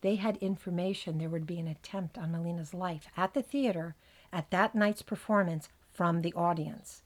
They 0.00 0.14
had 0.14 0.38
information 0.38 1.18
there 1.18 1.28
would 1.28 1.46
be 1.46 1.58
an 1.58 1.68
attempt 1.68 2.16
on 2.16 2.32
Melina's 2.32 2.72
life 2.72 3.08
at 3.14 3.34
the 3.34 3.42
theater 3.42 3.94
at 4.32 4.50
that 4.50 4.74
night's 4.74 5.02
performance 5.02 5.68
from 5.92 6.22
the 6.22 6.32
audience. 6.32 7.02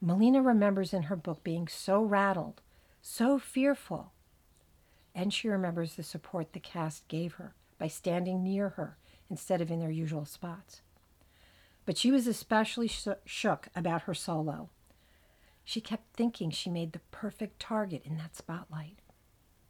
Melina 0.00 0.40
remembers 0.40 0.94
in 0.94 1.02
her 1.02 1.16
book 1.16 1.44
being 1.44 1.68
so 1.68 2.02
rattled, 2.02 2.62
so 3.02 3.38
fearful, 3.38 4.12
and 5.14 5.30
she 5.30 5.46
remembers 5.46 5.96
the 5.96 6.02
support 6.02 6.54
the 6.54 6.60
cast 6.60 7.06
gave 7.08 7.34
her 7.34 7.54
by 7.78 7.88
standing 7.88 8.42
near 8.42 8.70
her 8.70 8.96
instead 9.28 9.60
of 9.60 9.70
in 9.70 9.80
their 9.80 9.90
usual 9.90 10.24
spots. 10.24 10.80
But 11.84 11.98
she 11.98 12.10
was 12.10 12.26
especially 12.26 12.88
sh- 12.88 13.08
shook 13.26 13.68
about 13.76 14.02
her 14.04 14.14
solo. 14.14 14.70
She 15.66 15.82
kept 15.82 16.16
thinking 16.16 16.50
she 16.50 16.70
made 16.70 16.92
the 16.92 17.00
perfect 17.10 17.60
target 17.60 18.02
in 18.06 18.16
that 18.16 18.36
spotlight. 18.36 19.00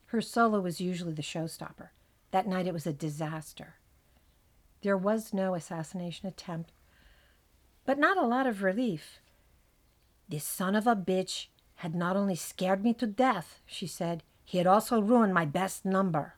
Her 0.06 0.20
solo 0.20 0.60
was 0.60 0.80
usually 0.80 1.14
the 1.14 1.22
showstopper. 1.22 1.88
That 2.30 2.46
night 2.46 2.68
it 2.68 2.74
was 2.74 2.86
a 2.86 2.92
disaster. 2.92 3.76
There 4.82 4.96
was 4.96 5.34
no 5.34 5.54
assassination 5.54 6.28
attempt 6.28 6.70
but 7.86 7.98
not 7.98 8.18
a 8.18 8.26
lot 8.26 8.46
of 8.46 8.62
relief. 8.62 9.20
This 10.28 10.44
son 10.44 10.74
of 10.74 10.86
a 10.86 10.96
bitch 10.96 11.46
had 11.76 11.94
not 11.94 12.16
only 12.16 12.34
scared 12.34 12.82
me 12.82 12.92
to 12.94 13.06
death, 13.06 13.60
she 13.64 13.86
said, 13.86 14.22
he 14.44 14.58
had 14.58 14.66
also 14.66 15.00
ruined 15.00 15.32
my 15.32 15.44
best 15.44 15.84
number. 15.84 16.34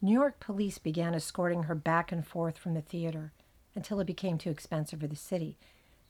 New 0.00 0.12
York 0.12 0.38
police 0.40 0.78
began 0.78 1.14
escorting 1.14 1.64
her 1.64 1.74
back 1.74 2.12
and 2.12 2.26
forth 2.26 2.58
from 2.58 2.74
the 2.74 2.82
theater 2.82 3.32
until 3.74 3.98
it 3.98 4.06
became 4.06 4.36
too 4.36 4.50
expensive 4.50 5.00
for 5.00 5.06
the 5.06 5.16
city. 5.16 5.56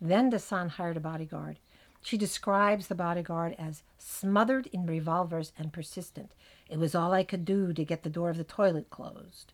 Then 0.05 0.33
Dassin 0.33 0.69
hired 0.69 0.97
a 0.97 1.01
bodyguard. 1.01 1.61
She 2.03 2.19
describes 2.19 2.89
the 2.89 2.97
bodyguard 2.97 3.55
as 3.57 3.85
smothered 3.99 4.67
in 4.73 4.85
revolvers 4.85 5.53
and 5.57 5.73
persistent. 5.73 6.33
It 6.69 6.81
was 6.81 6.97
all 6.97 7.13
I 7.13 7.23
could 7.23 7.45
do 7.45 7.73
to 7.73 7.85
get 7.85 8.03
the 8.03 8.11
door 8.11 8.29
of 8.29 8.37
the 8.37 8.43
toilet 8.43 8.91
closed. 8.91 9.53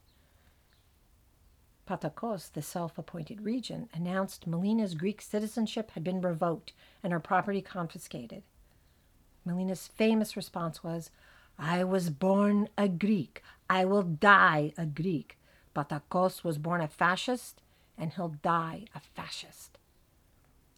Patakos, 1.86 2.50
the 2.50 2.62
self 2.62 2.96
appointed 2.96 3.42
regent, 3.42 3.90
announced 3.92 4.46
Melina's 4.46 4.94
Greek 4.94 5.20
citizenship 5.20 5.90
had 5.90 6.02
been 6.02 6.22
revoked 6.22 6.72
and 7.02 7.12
her 7.12 7.20
property 7.20 7.60
confiscated. 7.60 8.42
Melina's 9.44 9.86
famous 9.86 10.34
response 10.34 10.82
was, 10.82 11.10
I 11.58 11.84
was 11.84 12.08
born 12.08 12.70
a 12.78 12.88
Greek. 12.88 13.42
I 13.68 13.84
will 13.84 14.02
die 14.02 14.72
a 14.78 14.86
Greek. 14.86 15.36
Patakos 15.76 16.42
was 16.42 16.56
born 16.56 16.80
a 16.80 16.88
fascist, 16.88 17.60
and 17.98 18.14
he'll 18.14 18.36
die 18.42 18.86
a 18.94 19.00
fascist. 19.00 19.77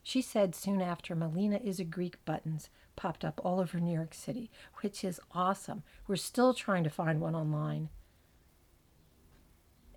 She 0.02 0.22
said 0.22 0.54
soon 0.54 0.80
after, 0.80 1.14
Melina 1.14 1.56
is 1.56 1.78
a 1.78 1.84
Greek 1.84 2.24
buttons 2.24 2.70
popped 2.96 3.24
up 3.24 3.40
all 3.44 3.60
over 3.60 3.80
New 3.80 3.94
York 3.94 4.14
City, 4.14 4.50
which 4.82 5.04
is 5.04 5.20
awesome. 5.32 5.82
We're 6.06 6.16
still 6.16 6.54
trying 6.54 6.84
to 6.84 6.90
find 6.90 7.20
one 7.20 7.34
online. 7.34 7.88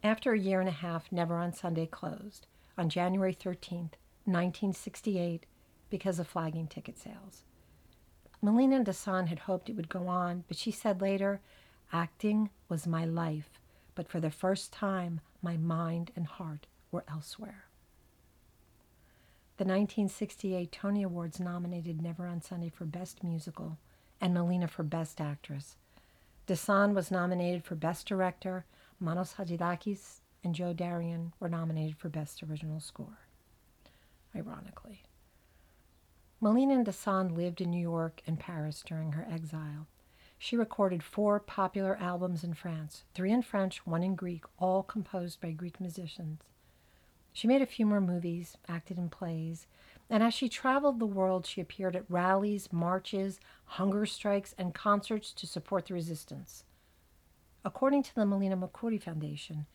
After 0.04 0.34
a 0.34 0.40
year 0.40 0.60
and 0.60 0.70
a 0.70 0.74
half, 0.74 1.12
Never 1.12 1.36
on 1.36 1.54
Sunday 1.54 1.86
closed 1.86 2.48
on 2.78 2.90
January 2.90 3.34
13th, 3.34 3.96
1968, 4.26 5.46
because 5.90 6.20
of 6.20 6.28
flagging 6.28 6.68
ticket 6.68 6.98
sales. 6.98 7.44
Melina 8.42 8.84
Dassin 8.84 9.28
had 9.28 9.40
hoped 9.40 9.70
it 9.70 9.76
would 9.76 9.90
go 9.90 10.08
on, 10.08 10.44
but 10.48 10.58
she 10.58 10.72
said 10.72 11.02
later, 11.02 11.40
acting 11.94 12.50
was 12.68 12.88
my 12.88 13.06
life, 13.06 13.60
but 13.96 14.10
for 14.10 14.20
the 14.20 14.32
first 14.32 14.74
time, 14.74 15.22
my 15.42 15.56
mind 15.56 16.12
and 16.16 16.26
heart 16.26 16.68
were 16.92 17.06
elsewhere. 17.08 17.66
The 19.58 19.66
1968 19.66 20.72
Tony 20.72 21.04
Awards 21.04 21.40
nominated 21.40 22.02
Never 22.02 22.26
on 22.26 22.42
Sunday 22.42 22.70
for 22.70 22.86
Best 22.86 23.24
Musical 23.24 23.78
and 24.20 24.34
Melina 24.34 24.68
for 24.68 24.82
Best 24.82 25.22
Actress. 25.22 25.76
Dassin 26.48 26.96
was 26.96 27.12
nominated 27.12 27.64
for 27.64 27.76
Best 27.76 28.08
Director 28.08 28.66
Manos 29.00 29.36
Hadjidakis 29.36 30.22
and 30.44 30.56
Joe 30.56 30.74
Darion 30.74 31.34
were 31.40 31.50
nominated 31.50 31.98
for 31.98 32.10
Best 32.10 32.42
Original 32.42 32.80
Score, 32.80 33.20
ironically. 34.36 35.04
Melina 36.42 36.74
and 36.74 36.86
Dassin 36.88 37.38
lived 37.38 37.62
in 37.62 37.70
New 37.70 37.80
York 37.80 38.24
and 38.26 38.40
Paris 38.40 38.84
during 38.84 39.12
her 39.12 39.28
exile. 39.32 39.86
She 40.40 40.58
recorded 40.58 41.04
four 41.04 41.40
popular 41.40 41.96
albums 41.98 42.44
in 42.44 42.56
France, 42.56 43.04
three 43.14 43.32
in 43.32 43.44
French, 43.44 43.86
one 43.86 44.02
in 44.02 44.16
Greek, 44.16 44.46
all 44.58 44.82
composed 44.82 45.40
by 45.40 45.52
Greek 45.52 45.80
musicians. 45.80 46.42
She 47.34 47.48
made 47.48 47.62
a 47.62 47.68
few 47.68 47.86
more 47.86 48.00
movies, 48.00 48.58
acted 48.68 48.98
in 48.98 49.10
plays, 49.10 49.68
and 50.10 50.22
as 50.22 50.34
she 50.34 50.48
traveled 50.48 51.00
the 51.00 51.08
world, 51.08 51.46
she 51.46 51.60
appeared 51.60 51.96
at 51.96 52.10
rallies, 52.10 52.72
marches, 52.72 53.40
hunger 53.66 54.06
strikes, 54.06 54.54
and 54.58 54.74
concerts 54.74 55.34
to 55.34 55.48
support 55.48 55.88
the 55.88 55.96
resistance. 55.96 56.64
According 57.66 58.04
to 58.04 58.16
the 58.16 58.26
Melina 58.26 58.56
Mercouri 58.56 59.02
Foundation, 59.02 59.66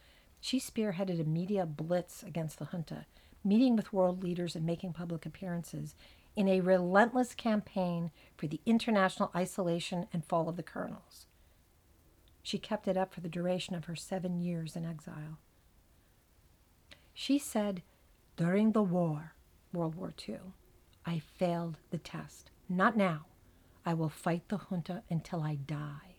she 0.40 0.60
spearheaded 0.60 1.20
a 1.20 1.24
media 1.24 1.66
blitz 1.66 2.22
against 2.22 2.58
the 2.58 2.66
junta, 2.66 3.06
meeting 3.42 3.74
with 3.74 3.92
world 3.92 4.22
leaders 4.22 4.54
and 4.54 4.64
making 4.64 4.92
public 4.92 5.26
appearances 5.26 5.96
in 6.36 6.46
a 6.48 6.60
relentless 6.60 7.34
campaign 7.34 8.12
for 8.36 8.46
the 8.46 8.60
international 8.64 9.32
isolation 9.34 10.06
and 10.12 10.24
fall 10.24 10.48
of 10.48 10.56
the 10.56 10.62
colonels. 10.62 11.26
She 12.42 12.58
kept 12.58 12.86
it 12.86 12.96
up 12.96 13.12
for 13.12 13.20
the 13.20 13.28
duration 13.28 13.74
of 13.74 13.86
her 13.86 13.96
seven 13.96 14.38
years 14.38 14.76
in 14.76 14.84
exile. 14.84 15.38
She 17.20 17.36
said, 17.40 17.82
During 18.36 18.70
the 18.70 18.82
war, 18.84 19.34
World 19.72 19.96
War 19.96 20.14
II, 20.28 20.38
I 21.04 21.18
failed 21.18 21.78
the 21.90 21.98
test. 21.98 22.52
Not 22.68 22.96
now. 22.96 23.26
I 23.84 23.92
will 23.92 24.08
fight 24.08 24.48
the 24.48 24.56
junta 24.56 25.02
until 25.10 25.42
I 25.42 25.56
die. 25.56 26.18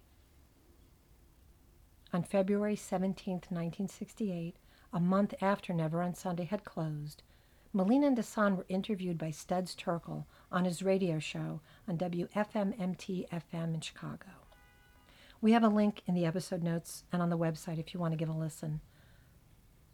On 2.12 2.22
February 2.22 2.76
17, 2.76 3.36
1968, 3.36 4.58
a 4.92 5.00
month 5.00 5.34
after 5.40 5.74
Never 5.74 6.02
on 6.02 6.16
Sunday 6.16 6.44
had 6.44 6.66
closed, 6.66 7.24
Melina 7.72 8.08
and 8.08 8.18
Dassin 8.18 8.58
were 8.58 8.66
interviewed 8.68 9.18
by 9.18 9.32
Studs 9.32 9.78
Terkel 9.78 10.26
on 10.52 10.66
his 10.66 10.84
radio 10.84 11.18
show 11.18 11.62
on 11.88 11.98
WFMT 11.98 13.30
FM 13.30 13.74
in 13.74 13.80
Chicago. 13.80 14.28
We 15.40 15.54
have 15.54 15.64
a 15.64 15.70
link 15.70 16.02
in 16.08 16.14
the 16.14 16.26
episode 16.26 16.62
notes 16.62 17.06
and 17.14 17.22
on 17.22 17.30
the 17.30 17.38
website 17.38 17.80
if 17.80 17.94
you 17.94 18.02
want 18.02 18.12
to 18.12 18.18
give 18.18 18.28
a 18.28 18.34
listen. 18.34 18.82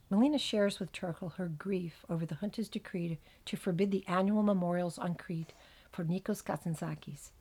Melina 0.09 0.37
shares 0.37 0.79
with 0.79 0.91
Terkel 0.91 1.33
her 1.33 1.47
grief 1.47 2.05
over 2.09 2.25
the 2.25 2.35
junta's 2.35 2.69
decree 2.69 3.19
to 3.45 3.57
forbid 3.57 3.91
the 3.91 4.05
annual 4.07 4.43
memorials 4.43 4.97
on 4.97 5.15
Crete 5.15 5.53
for 5.91 6.03
Nikos 6.03 6.43
Kazantzakis, 6.43 7.31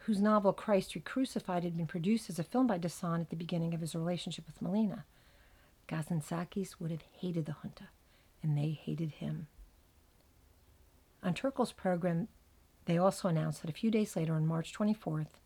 whose 0.00 0.20
novel 0.20 0.52
Christ 0.52 0.94
Recrucified 0.94 1.62
had 1.62 1.76
been 1.76 1.86
produced 1.86 2.28
as 2.28 2.38
a 2.38 2.44
film 2.44 2.66
by 2.66 2.78
Dassin 2.78 3.20
at 3.20 3.30
the 3.30 3.36
beginning 3.36 3.72
of 3.72 3.80
his 3.80 3.94
relationship 3.94 4.46
with 4.46 4.60
Melina. 4.60 5.04
Kazantzakis 5.88 6.78
would 6.78 6.90
have 6.90 7.04
hated 7.18 7.46
the 7.46 7.56
junta, 7.62 7.88
and 8.42 8.56
they 8.56 8.70
hated 8.70 9.12
him. 9.12 9.48
On 11.22 11.34
Terkel's 11.34 11.72
program, 11.72 12.28
they 12.84 12.98
also 12.98 13.28
announced 13.28 13.62
that 13.62 13.70
a 13.70 13.74
few 13.74 13.90
days 13.90 14.16
later, 14.16 14.34
on 14.34 14.46
March 14.46 14.72
24th, 14.72 15.38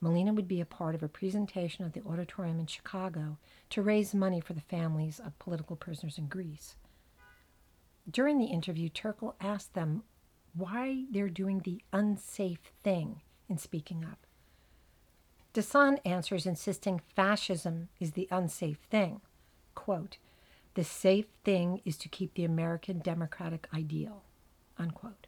Melina 0.00 0.32
would 0.32 0.48
be 0.48 0.60
a 0.60 0.66
part 0.66 0.94
of 0.94 1.02
a 1.02 1.08
presentation 1.08 1.84
at 1.84 1.92
the 1.92 2.04
auditorium 2.04 2.60
in 2.60 2.66
Chicago 2.66 3.38
to 3.70 3.82
raise 3.82 4.14
money 4.14 4.40
for 4.40 4.52
the 4.52 4.60
families 4.60 5.18
of 5.18 5.38
political 5.38 5.76
prisoners 5.76 6.18
in 6.18 6.26
Greece. 6.26 6.76
During 8.08 8.38
the 8.38 8.46
interview, 8.46 8.88
Terkel 8.88 9.34
asked 9.40 9.74
them 9.74 10.04
why 10.54 11.04
they're 11.10 11.28
doing 11.28 11.60
the 11.60 11.82
unsafe 11.92 12.72
thing 12.82 13.20
in 13.48 13.58
speaking 13.58 14.04
up. 14.04 14.26
Dassin 15.52 15.98
answers, 16.04 16.46
insisting 16.46 17.00
fascism 17.16 17.88
is 17.98 18.12
the 18.12 18.28
unsafe 18.30 18.78
thing. 18.90 19.20
Quote, 19.74 20.18
the 20.74 20.84
safe 20.84 21.26
thing 21.44 21.80
is 21.84 21.96
to 21.98 22.08
keep 22.08 22.34
the 22.34 22.44
American 22.44 23.00
democratic 23.00 23.66
ideal. 23.74 24.22
Unquote 24.78 25.27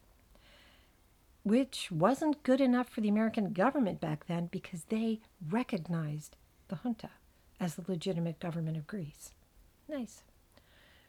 which 1.42 1.90
wasn't 1.90 2.42
good 2.42 2.60
enough 2.60 2.88
for 2.88 3.00
the 3.00 3.08
American 3.08 3.52
government 3.52 4.00
back 4.00 4.26
then 4.26 4.46
because 4.46 4.84
they 4.84 5.20
recognized 5.48 6.36
the 6.68 6.76
junta 6.76 7.10
as 7.58 7.74
the 7.74 7.84
legitimate 7.88 8.38
government 8.38 8.76
of 8.76 8.86
Greece. 8.86 9.32
Nice. 9.88 10.22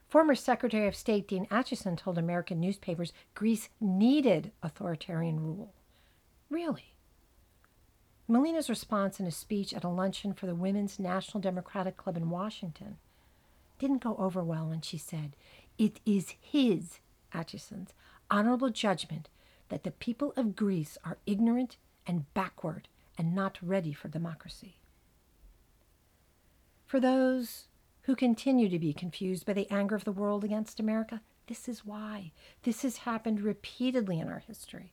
Former 0.08 0.36
Secretary 0.36 0.88
of 0.88 0.96
State 0.96 1.28
Dean 1.28 1.46
Acheson 1.48 1.98
told 1.98 2.18
American 2.18 2.60
newspapers 2.60 3.14
Greece 3.34 3.70
needed 3.80 4.52
authoritarian 4.62 5.40
rule. 5.40 5.74
Really? 6.50 6.96
Melina's 8.28 8.70
response 8.70 9.20
in 9.20 9.26
a 9.26 9.32
speech 9.32 9.74
at 9.74 9.84
a 9.84 9.90
luncheon 9.90 10.34
for 10.34 10.48
the 10.48 10.56
Women's 10.56 11.00
National 11.00 11.42
Democratic 11.42 11.98
Club 11.98 12.18
in 12.18 12.30
Washington 12.30 12.98
didn't 13.80 14.04
go 14.04 14.16
over 14.18 14.44
well 14.44 14.68
when 14.68 14.82
she 14.82 14.98
said, 14.98 15.36
It 15.78 16.00
is 16.06 16.36
his, 16.40 17.00
Acheson's, 17.34 17.94
honorable 18.30 18.70
judgment 18.70 19.28
that 19.72 19.84
the 19.84 19.92
people 19.92 20.34
of 20.36 20.56
Greece 20.56 20.98
are 21.06 21.18
ignorant 21.26 21.78
and 22.06 22.32
backward 22.34 22.90
and 23.18 23.34
not 23.34 23.58
ready 23.62 23.94
for 23.94 24.10
democracy. 24.10 24.76
For 26.86 27.00
those 27.00 27.68
who 28.02 28.16
continue 28.16 28.68
to 28.68 28.78
be 28.78 28.92
confused 28.92 29.46
by 29.46 29.54
the 29.54 29.72
anger 29.72 29.96
of 29.96 30.04
the 30.04 30.12
world 30.12 30.44
against 30.44 30.82
America, 30.82 31.22
this 31.48 31.70
is 31.70 31.86
why. 31.86 32.34
This 32.64 32.82
has 32.82 32.98
happened 32.98 33.40
repeatedly 33.40 34.20
in 34.20 34.28
our 34.28 34.44
history. 34.46 34.92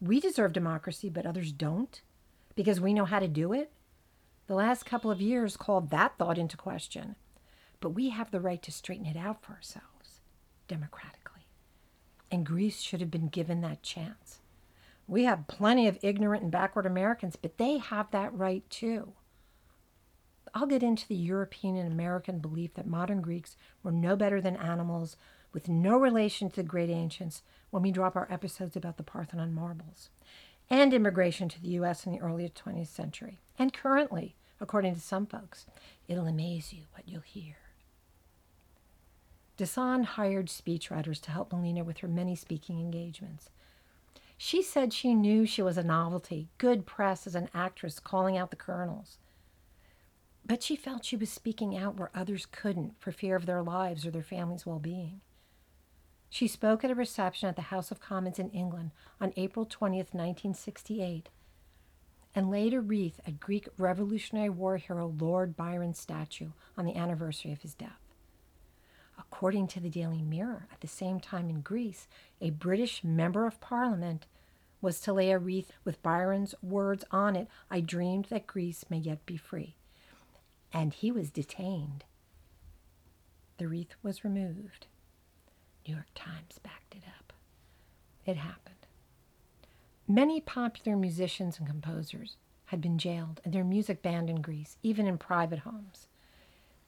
We 0.00 0.20
deserve 0.20 0.52
democracy, 0.52 1.08
but 1.08 1.26
others 1.26 1.50
don't 1.50 2.00
because 2.54 2.80
we 2.80 2.94
know 2.94 3.06
how 3.06 3.18
to 3.18 3.26
do 3.26 3.52
it. 3.52 3.72
The 4.46 4.54
last 4.54 4.86
couple 4.86 5.10
of 5.10 5.20
years 5.20 5.56
called 5.56 5.90
that 5.90 6.16
thought 6.18 6.38
into 6.38 6.56
question. 6.56 7.16
But 7.80 7.90
we 7.90 8.10
have 8.10 8.30
the 8.30 8.40
right 8.40 8.62
to 8.62 8.70
straighten 8.70 9.06
it 9.06 9.16
out 9.16 9.42
for 9.42 9.54
ourselves 9.54 10.20
democratically 10.68 11.23
and 12.34 12.44
Greece 12.44 12.80
should 12.80 13.00
have 13.00 13.10
been 13.10 13.28
given 13.28 13.60
that 13.60 13.82
chance. 13.82 14.40
We 15.06 15.24
have 15.24 15.46
plenty 15.46 15.86
of 15.86 15.98
ignorant 16.02 16.42
and 16.42 16.52
backward 16.52 16.86
Americans, 16.86 17.36
but 17.36 17.58
they 17.58 17.78
have 17.78 18.10
that 18.10 18.34
right 18.36 18.68
too. 18.68 19.12
I'll 20.54 20.66
get 20.66 20.82
into 20.82 21.06
the 21.08 21.14
European 21.14 21.76
and 21.76 21.90
American 21.90 22.38
belief 22.38 22.74
that 22.74 22.86
modern 22.86 23.20
Greeks 23.20 23.56
were 23.82 23.92
no 23.92 24.16
better 24.16 24.40
than 24.40 24.56
animals 24.56 25.16
with 25.52 25.68
no 25.68 25.96
relation 25.96 26.48
to 26.50 26.56
the 26.56 26.62
great 26.62 26.90
ancients 26.90 27.42
when 27.70 27.82
we 27.82 27.90
drop 27.90 28.16
our 28.16 28.28
episodes 28.30 28.76
about 28.76 28.96
the 28.96 29.02
Parthenon 29.02 29.54
marbles, 29.54 30.10
and 30.70 30.92
immigration 30.92 31.48
to 31.48 31.60
the 31.60 31.70
U.S. 31.70 32.06
in 32.06 32.12
the 32.12 32.20
early 32.20 32.48
20th 32.48 32.88
century. 32.88 33.40
And 33.58 33.72
currently, 33.72 34.36
according 34.60 34.94
to 34.94 35.00
some 35.00 35.26
folks, 35.26 35.66
it'll 36.08 36.26
amaze 36.26 36.72
you 36.72 36.84
what 36.94 37.08
you'll 37.08 37.20
hear. 37.20 37.56
Dassin 39.56 40.04
hired 40.04 40.46
speechwriters 40.46 41.20
to 41.22 41.30
help 41.30 41.52
Melina 41.52 41.84
with 41.84 41.98
her 41.98 42.08
many 42.08 42.34
speaking 42.34 42.80
engagements. 42.80 43.50
She 44.36 44.62
said 44.62 44.92
she 44.92 45.14
knew 45.14 45.46
she 45.46 45.62
was 45.62 45.78
a 45.78 45.84
novelty, 45.84 46.48
good 46.58 46.86
press 46.86 47.26
as 47.26 47.36
an 47.36 47.48
actress 47.54 48.00
calling 48.00 48.36
out 48.36 48.50
the 48.50 48.56
colonels. 48.56 49.18
But 50.44 50.62
she 50.62 50.76
felt 50.76 51.04
she 51.04 51.16
was 51.16 51.30
speaking 51.30 51.76
out 51.76 51.96
where 51.96 52.10
others 52.14 52.46
couldn't 52.46 53.00
for 53.00 53.12
fear 53.12 53.36
of 53.36 53.46
their 53.46 53.62
lives 53.62 54.04
or 54.04 54.10
their 54.10 54.22
family's 54.22 54.66
well 54.66 54.80
being. 54.80 55.20
She 56.28 56.48
spoke 56.48 56.82
at 56.82 56.90
a 56.90 56.96
reception 56.96 57.48
at 57.48 57.54
the 57.54 57.62
House 57.62 57.92
of 57.92 58.00
Commons 58.00 58.40
in 58.40 58.50
England 58.50 58.90
on 59.20 59.32
April 59.36 59.64
20th, 59.64 60.12
1968, 60.12 61.28
and 62.34 62.50
laid 62.50 62.74
a 62.74 62.80
wreath 62.80 63.20
at 63.24 63.38
Greek 63.38 63.68
Revolutionary 63.78 64.50
War 64.50 64.76
hero 64.76 65.14
Lord 65.16 65.56
Byron's 65.56 66.00
statue 66.00 66.50
on 66.76 66.84
the 66.86 66.96
anniversary 66.96 67.52
of 67.52 67.62
his 67.62 67.74
death. 67.74 68.03
According 69.18 69.68
to 69.68 69.80
the 69.80 69.90
Daily 69.90 70.22
Mirror, 70.22 70.68
at 70.72 70.80
the 70.80 70.88
same 70.88 71.20
time 71.20 71.50
in 71.50 71.60
Greece, 71.60 72.08
a 72.40 72.50
British 72.50 73.04
member 73.04 73.46
of 73.46 73.60
parliament 73.60 74.26
was 74.80 75.00
to 75.00 75.12
lay 75.12 75.30
a 75.30 75.38
wreath 75.38 75.72
with 75.84 76.02
Byron's 76.02 76.54
words 76.62 77.04
on 77.10 77.36
it 77.36 77.48
I 77.70 77.80
dreamed 77.80 78.26
that 78.26 78.46
Greece 78.46 78.84
may 78.90 78.98
yet 78.98 79.24
be 79.26 79.36
free. 79.36 79.76
And 80.72 80.92
he 80.92 81.10
was 81.10 81.30
detained. 81.30 82.04
The 83.58 83.68
wreath 83.68 83.94
was 84.02 84.24
removed. 84.24 84.86
New 85.86 85.94
York 85.94 86.08
Times 86.14 86.58
backed 86.62 86.94
it 86.94 87.04
up. 87.18 87.32
It 88.26 88.36
happened. 88.36 88.74
Many 90.08 90.40
popular 90.40 90.96
musicians 90.96 91.58
and 91.58 91.66
composers 91.66 92.36
had 92.66 92.80
been 92.80 92.98
jailed 92.98 93.40
and 93.44 93.54
their 93.54 93.64
music 93.64 94.02
banned 94.02 94.28
in 94.28 94.42
Greece, 94.42 94.76
even 94.82 95.06
in 95.06 95.18
private 95.18 95.60
homes. 95.60 96.08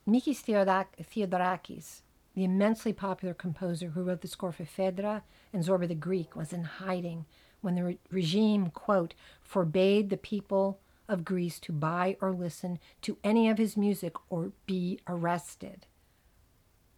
Mikis 0.09 0.43
Theodorakis 0.43 2.03
the 2.37 2.45
immensely 2.45 2.93
popular 2.93 3.33
composer 3.33 3.89
who 3.89 4.03
wrote 4.03 4.21
the 4.21 4.29
score 4.29 4.53
for 4.53 4.67
Phaedra 4.67 5.25
and 5.55 5.65
Zorba 5.65 5.89
the 5.89 5.95
Greek, 5.95 6.37
was 6.37 6.53
in 6.53 6.65
hiding 6.65 7.25
when 7.63 7.75
the 7.75 7.83
re- 7.83 7.99
regime, 8.11 8.69
quote, 8.69 9.15
forbade 9.41 10.11
the 10.11 10.19
people 10.19 10.79
of 11.09 11.25
Greece 11.25 11.59
to 11.61 11.73
buy 11.73 12.19
or 12.21 12.33
listen 12.33 12.79
to 13.01 13.17
any 13.25 13.49
of 13.49 13.57
his 13.57 13.75
music 13.75 14.13
or 14.29 14.53
be 14.67 15.01
arrested. 15.09 15.87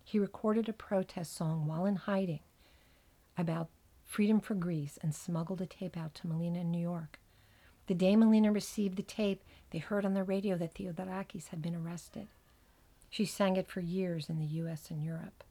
He 0.02 0.18
recorded 0.18 0.68
a 0.68 0.72
protest 0.72 1.36
song 1.36 1.68
while 1.68 1.86
in 1.86 1.96
hiding 1.96 2.40
about 3.36 3.68
freedom 4.04 4.40
for 4.40 4.54
Greece 4.54 4.98
and 5.02 5.14
smuggled 5.14 5.60
a 5.60 5.66
tape 5.66 5.96
out 5.96 6.14
to 6.16 6.26
Melina 6.26 6.60
in 6.60 6.72
New 6.72 6.80
York. 6.80 7.20
The 7.86 7.94
day 7.94 8.16
Melina 8.16 8.50
received 8.50 8.96
the 8.96 9.04
tape, 9.04 9.44
they 9.70 9.78
heard 9.78 10.04
on 10.04 10.14
the 10.14 10.24
radio 10.24 10.56
that 10.56 10.74
Theodorakis 10.74 11.48
had 11.48 11.62
been 11.62 11.76
arrested. 11.76 12.26
She 13.10 13.24
sang 13.24 13.56
it 13.56 13.68
for 13.68 13.80
years 13.80 14.28
in 14.28 14.38
the 14.38 14.46
US 14.62 14.90
and 14.90 15.02
Europe. 15.02 15.44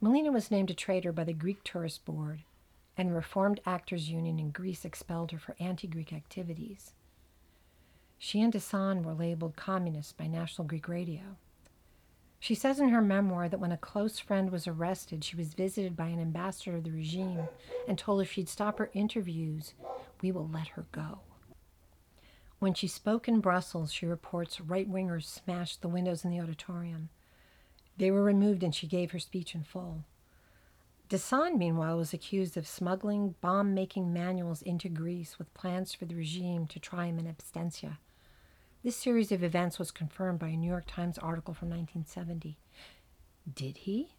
Melina 0.00 0.32
was 0.32 0.50
named 0.50 0.70
a 0.70 0.74
traitor 0.74 1.12
by 1.12 1.24
the 1.24 1.32
Greek 1.32 1.64
Tourist 1.64 2.04
Board, 2.04 2.42
and 2.96 3.08
the 3.08 3.14
Reformed 3.14 3.60
Actors 3.64 4.10
Union 4.10 4.38
in 4.38 4.50
Greece 4.50 4.84
expelled 4.84 5.30
her 5.32 5.38
for 5.38 5.56
anti 5.58 5.86
Greek 5.88 6.12
activities. 6.12 6.92
She 8.18 8.40
and 8.40 8.52
Dassin 8.52 9.02
were 9.02 9.14
labeled 9.14 9.56
communists 9.56 10.12
by 10.12 10.26
National 10.26 10.66
Greek 10.66 10.88
Radio. 10.88 11.36
She 12.38 12.54
says 12.54 12.78
in 12.78 12.90
her 12.90 13.00
memoir 13.00 13.48
that 13.48 13.60
when 13.60 13.72
a 13.72 13.78
close 13.78 14.18
friend 14.18 14.50
was 14.50 14.66
arrested, 14.66 15.24
she 15.24 15.36
was 15.36 15.54
visited 15.54 15.96
by 15.96 16.08
an 16.08 16.20
ambassador 16.20 16.76
of 16.76 16.84
the 16.84 16.90
regime 16.90 17.48
and 17.88 17.98
told 17.98 18.20
if 18.20 18.32
she'd 18.32 18.50
stop 18.50 18.78
her 18.78 18.90
interviews, 18.92 19.72
we 20.20 20.30
will 20.30 20.48
let 20.48 20.68
her 20.68 20.84
go. 20.92 21.20
When 22.64 22.72
she 22.72 22.88
spoke 22.88 23.28
in 23.28 23.40
Brussels, 23.40 23.92
she 23.92 24.06
reports 24.06 24.58
right 24.58 24.90
wingers 24.90 25.26
smashed 25.26 25.82
the 25.82 25.88
windows 25.88 26.24
in 26.24 26.30
the 26.30 26.40
auditorium. 26.40 27.10
They 27.98 28.10
were 28.10 28.22
removed 28.22 28.62
and 28.62 28.74
she 28.74 28.86
gave 28.86 29.10
her 29.10 29.18
speech 29.18 29.54
in 29.54 29.64
full. 29.64 30.04
Dassin, 31.10 31.58
meanwhile, 31.58 31.98
was 31.98 32.14
accused 32.14 32.56
of 32.56 32.66
smuggling 32.66 33.34
bomb 33.42 33.74
making 33.74 34.14
manuals 34.14 34.62
into 34.62 34.88
Greece 34.88 35.38
with 35.38 35.52
plans 35.52 35.92
for 35.92 36.06
the 36.06 36.14
regime 36.14 36.66
to 36.68 36.78
try 36.78 37.04
him 37.04 37.18
in 37.18 37.26
absentia. 37.26 37.98
This 38.82 38.96
series 38.96 39.30
of 39.30 39.44
events 39.44 39.78
was 39.78 39.90
confirmed 39.90 40.38
by 40.38 40.48
a 40.48 40.56
New 40.56 40.70
York 40.70 40.86
Times 40.86 41.18
article 41.18 41.52
from 41.52 41.68
1970. 41.68 42.56
Did 43.54 43.76
he? 43.76 44.14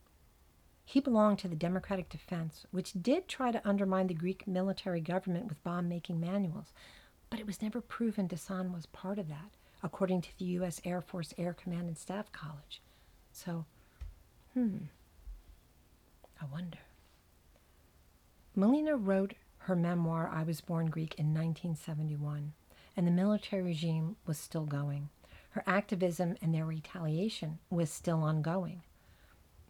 He 0.85 0.99
belonged 0.99 1.39
to 1.39 1.47
the 1.47 1.55
Democratic 1.55 2.09
Defense, 2.09 2.67
which 2.69 2.93
did 2.93 3.27
try 3.27 3.51
to 3.51 3.67
undermine 3.67 4.05
the 4.05 4.13
Greek 4.13 4.45
military 4.45 5.01
government 5.01 5.47
with 5.47 5.63
bomb 5.63 5.89
making 5.89 6.19
manuals, 6.19 6.73
but 7.29 7.39
it 7.39 7.45
was 7.47 7.61
never 7.61 7.81
proven 7.81 8.27
Dassin 8.27 8.73
was 8.73 8.85
part 8.87 9.19
of 9.19 9.27
that, 9.29 9.51
according 9.83 10.21
to 10.21 10.37
the 10.37 10.45
U.S. 10.45 10.79
Air 10.85 11.01
Force 11.01 11.33
Air 11.37 11.53
Command 11.53 11.87
and 11.87 11.97
Staff 11.97 12.31
College. 12.31 12.81
So, 13.31 13.65
hmm, 14.53 14.77
I 16.41 16.45
wonder. 16.45 16.79
Melina 18.55 18.95
wrote 18.95 19.33
her 19.59 19.75
memoir, 19.75 20.29
I 20.31 20.43
Was 20.43 20.61
Born 20.61 20.87
Greek, 20.87 21.15
in 21.15 21.27
1971, 21.33 22.53
and 22.95 23.05
the 23.07 23.11
military 23.11 23.61
regime 23.61 24.15
was 24.25 24.37
still 24.37 24.65
going. 24.65 25.09
her 25.51 25.63
activism 25.65 26.35
and 26.41 26.53
their 26.53 26.65
retaliation 26.65 27.59
was 27.69 27.89
still 27.89 28.21
ongoing. 28.23 28.81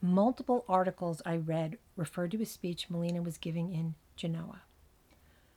Multiple 0.02 0.66
articles 0.68 1.22
I 1.26 1.38
read 1.38 1.78
referred 1.96 2.32
to 2.32 2.42
a 2.42 2.46
speech 2.46 2.90
Melina 2.90 3.22
was 3.22 3.38
giving 3.38 3.72
in 3.72 3.94
Genoa. 4.16 4.62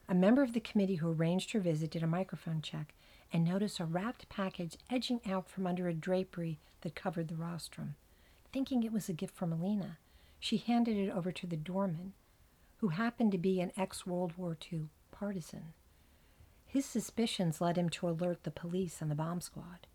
A 0.09 0.15
member 0.15 0.41
of 0.41 0.53
the 0.53 0.59
committee 0.59 0.95
who 0.95 1.11
arranged 1.11 1.51
her 1.51 1.59
visit 1.59 1.91
did 1.91 2.01
a 2.01 2.07
microphone 2.07 2.63
check 2.63 2.95
and 3.31 3.45
noticed 3.45 3.79
a 3.79 3.85
wrapped 3.85 4.27
package 4.27 4.75
edging 4.89 5.21
out 5.23 5.47
from 5.47 5.67
under 5.67 5.87
a 5.87 5.93
drapery 5.93 6.59
that 6.81 6.95
covered 6.95 7.27
the 7.27 7.35
rostrum. 7.35 7.93
Thinking 8.51 8.81
it 8.81 8.91
was 8.91 9.07
a 9.07 9.13
gift 9.13 9.35
from 9.35 9.51
Melina, 9.51 9.99
she 10.39 10.57
handed 10.57 10.97
it 10.97 11.11
over 11.11 11.31
to 11.31 11.45
the 11.45 11.55
doorman, 11.55 12.13
who 12.77 12.87
happened 12.87 13.31
to 13.33 13.37
be 13.37 13.61
an 13.61 13.71
ex 13.77 14.07
World 14.07 14.33
War 14.35 14.57
II 14.73 14.89
partisan. 15.11 15.73
His 16.65 16.87
suspicions 16.87 17.61
led 17.61 17.77
him 17.77 17.89
to 17.89 18.09
alert 18.09 18.43
the 18.43 18.51
police 18.51 19.03
and 19.03 19.11
the 19.11 19.15
bomb 19.15 19.41
squad. 19.41 19.85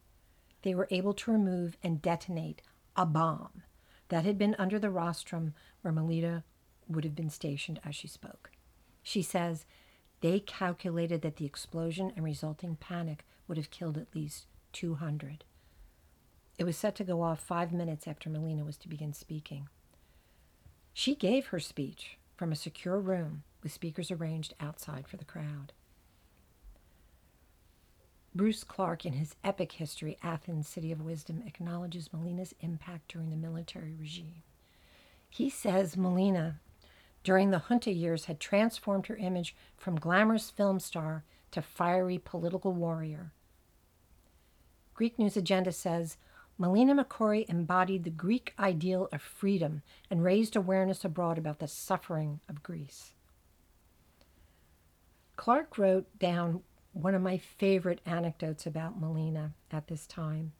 They 0.63 0.77
were 0.77 0.87
able 0.93 1.15
to 1.15 1.33
remove 1.33 1.77
and 1.83 2.01
detonate 2.01 2.63
a 2.95 3.05
bomb 3.05 3.65
that 4.11 4.25
had 4.25 4.39
been 4.39 4.55
under 4.61 4.79
the 4.79 4.91
rostrum 4.91 5.55
where 5.83 5.93
Melina 5.93 6.45
would 6.87 7.03
have 7.03 7.17
been 7.17 7.31
stationed 7.31 7.81
as 7.85 7.97
she 7.97 8.07
spoke. 8.07 8.53
She 9.03 9.23
says 9.23 9.67
they 10.25 10.41
calculated 10.41 11.21
that 11.21 11.37
the 11.37 11.45
explosion 11.45 12.11
and 12.17 12.25
resulting 12.25 12.77
panic 12.77 13.27
would 13.47 13.59
have 13.59 13.71
killed 13.71 13.99
at 13.99 14.15
least 14.15 14.47
200. 14.73 15.45
It 16.59 16.65
was 16.65 16.79
set 16.79 16.95
to 16.95 17.05
go 17.05 17.21
off 17.21 17.41
five 17.41 17.75
minutes 17.75 18.09
after 18.09 18.31
Melina 18.31 18.65
was 18.65 18.79
to 18.79 18.89
begin 18.89 19.13
speaking. 19.13 19.69
She 20.95 21.15
gave 21.15 21.49
her 21.49 21.61
speech 21.61 22.17
from 22.39 22.53
a 22.53 22.57
secure 22.57 22.99
room 22.99 23.43
with 23.63 23.75
speakers 23.75 24.11
arranged 24.11 24.55
outside 24.59 25.07
for 25.07 25.19
the 25.19 25.27
crowd. 25.27 25.75
Bruce 28.35 28.65
Clark, 28.65 29.05
in 29.05 29.13
his 29.13 29.37
epic 29.45 29.73
history, 29.73 30.17
Athens, 30.23 30.67
City 30.67 30.91
of 30.91 31.03
Wisdom, 31.03 31.43
acknowledges 31.47 32.15
Melina's 32.15 32.55
impact 32.61 33.09
during 33.09 33.29
the 33.29 33.37
military 33.37 33.93
regime. 33.93 34.43
He 35.29 35.51
says 35.51 35.99
Melina 35.99 36.61
during 37.25 37.51
the 37.51 37.59
junta 37.69 37.91
years 37.91 38.27
had 38.27 38.39
transformed 38.39 39.07
her 39.07 39.17
image 39.17 39.57
from 39.77 39.97
glamorous 39.99 40.51
film 40.51 40.79
star 40.79 41.25
to 41.51 41.63
fiery 41.63 42.19
political 42.19 42.73
warrior. 42.73 43.33
Greek 44.95 45.19
News 45.19 45.37
Agenda 45.37 45.73
says 45.73 46.19
Melina 46.57 46.95
Mercouri 46.95 47.49
embodied 47.49 48.05
the 48.05 48.11
Greek 48.11 48.55
ideal 48.59 49.09
of 49.11 49.21
freedom 49.21 49.83
and 50.09 50.23
raised 50.23 50.55
awareness 50.55 51.05
abroad 51.05 51.37
about 51.37 51.59
the 51.59 51.67
suffering 51.67 52.41
of 52.49 52.63
Greece. 52.63 53.15
Clark 55.37 55.79
wrote 55.79 56.07
down 56.19 56.63
one 56.93 57.15
of 57.15 57.23
my 57.23 57.39
favorite 57.39 58.01
anecdotes 58.07 58.67
about 58.67 59.01
Melina 59.01 59.53
at 59.73 59.89
this 59.89 60.07
time. 60.07 60.53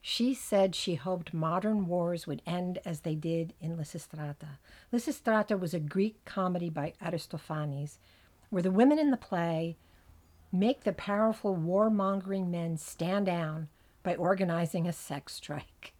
She 0.00 0.32
said 0.32 0.74
she 0.74 0.94
hoped 0.94 1.34
modern 1.34 1.86
wars 1.86 2.26
would 2.26 2.42
end 2.46 2.78
as 2.84 3.00
they 3.00 3.14
did 3.14 3.54
in 3.60 3.76
Lysistrata. 3.76 4.58
Lysistrata 4.92 5.58
was 5.58 5.74
a 5.74 5.80
Greek 5.80 6.24
comedy 6.24 6.70
by 6.70 6.94
Aristophanes, 7.02 7.98
where 8.50 8.62
the 8.62 8.70
women 8.70 8.98
in 8.98 9.10
the 9.10 9.16
play 9.16 9.76
make 10.52 10.84
the 10.84 10.92
powerful 10.92 11.56
warmongering 11.56 12.48
men 12.48 12.76
stand 12.76 13.26
down 13.26 13.68
by 14.02 14.14
organizing 14.14 14.86
a 14.86 14.92
sex 14.92 15.34
strike. 15.34 15.92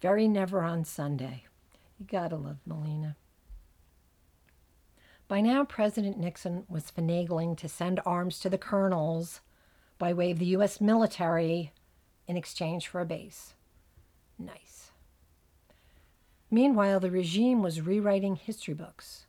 Very 0.00 0.28
never 0.28 0.62
on 0.62 0.84
Sunday. 0.84 1.44
You 1.98 2.06
gotta 2.06 2.36
love 2.36 2.58
Melina. 2.64 3.16
By 5.28 5.40
now, 5.42 5.64
President 5.64 6.18
Nixon 6.18 6.64
was 6.68 6.90
finagling 6.90 7.56
to 7.58 7.68
send 7.68 8.00
arms 8.06 8.40
to 8.40 8.48
the 8.48 8.58
colonels 8.58 9.40
by 9.98 10.12
way 10.12 10.30
of 10.30 10.38
the 10.38 10.46
U.S. 10.46 10.80
military 10.80 11.72
in 12.30 12.36
exchange 12.36 12.86
for 12.86 13.00
a 13.00 13.04
base. 13.04 13.54
Nice. 14.38 14.92
Meanwhile, 16.48 17.00
the 17.00 17.10
regime 17.10 17.60
was 17.60 17.80
rewriting 17.80 18.36
history 18.36 18.72
books. 18.72 19.26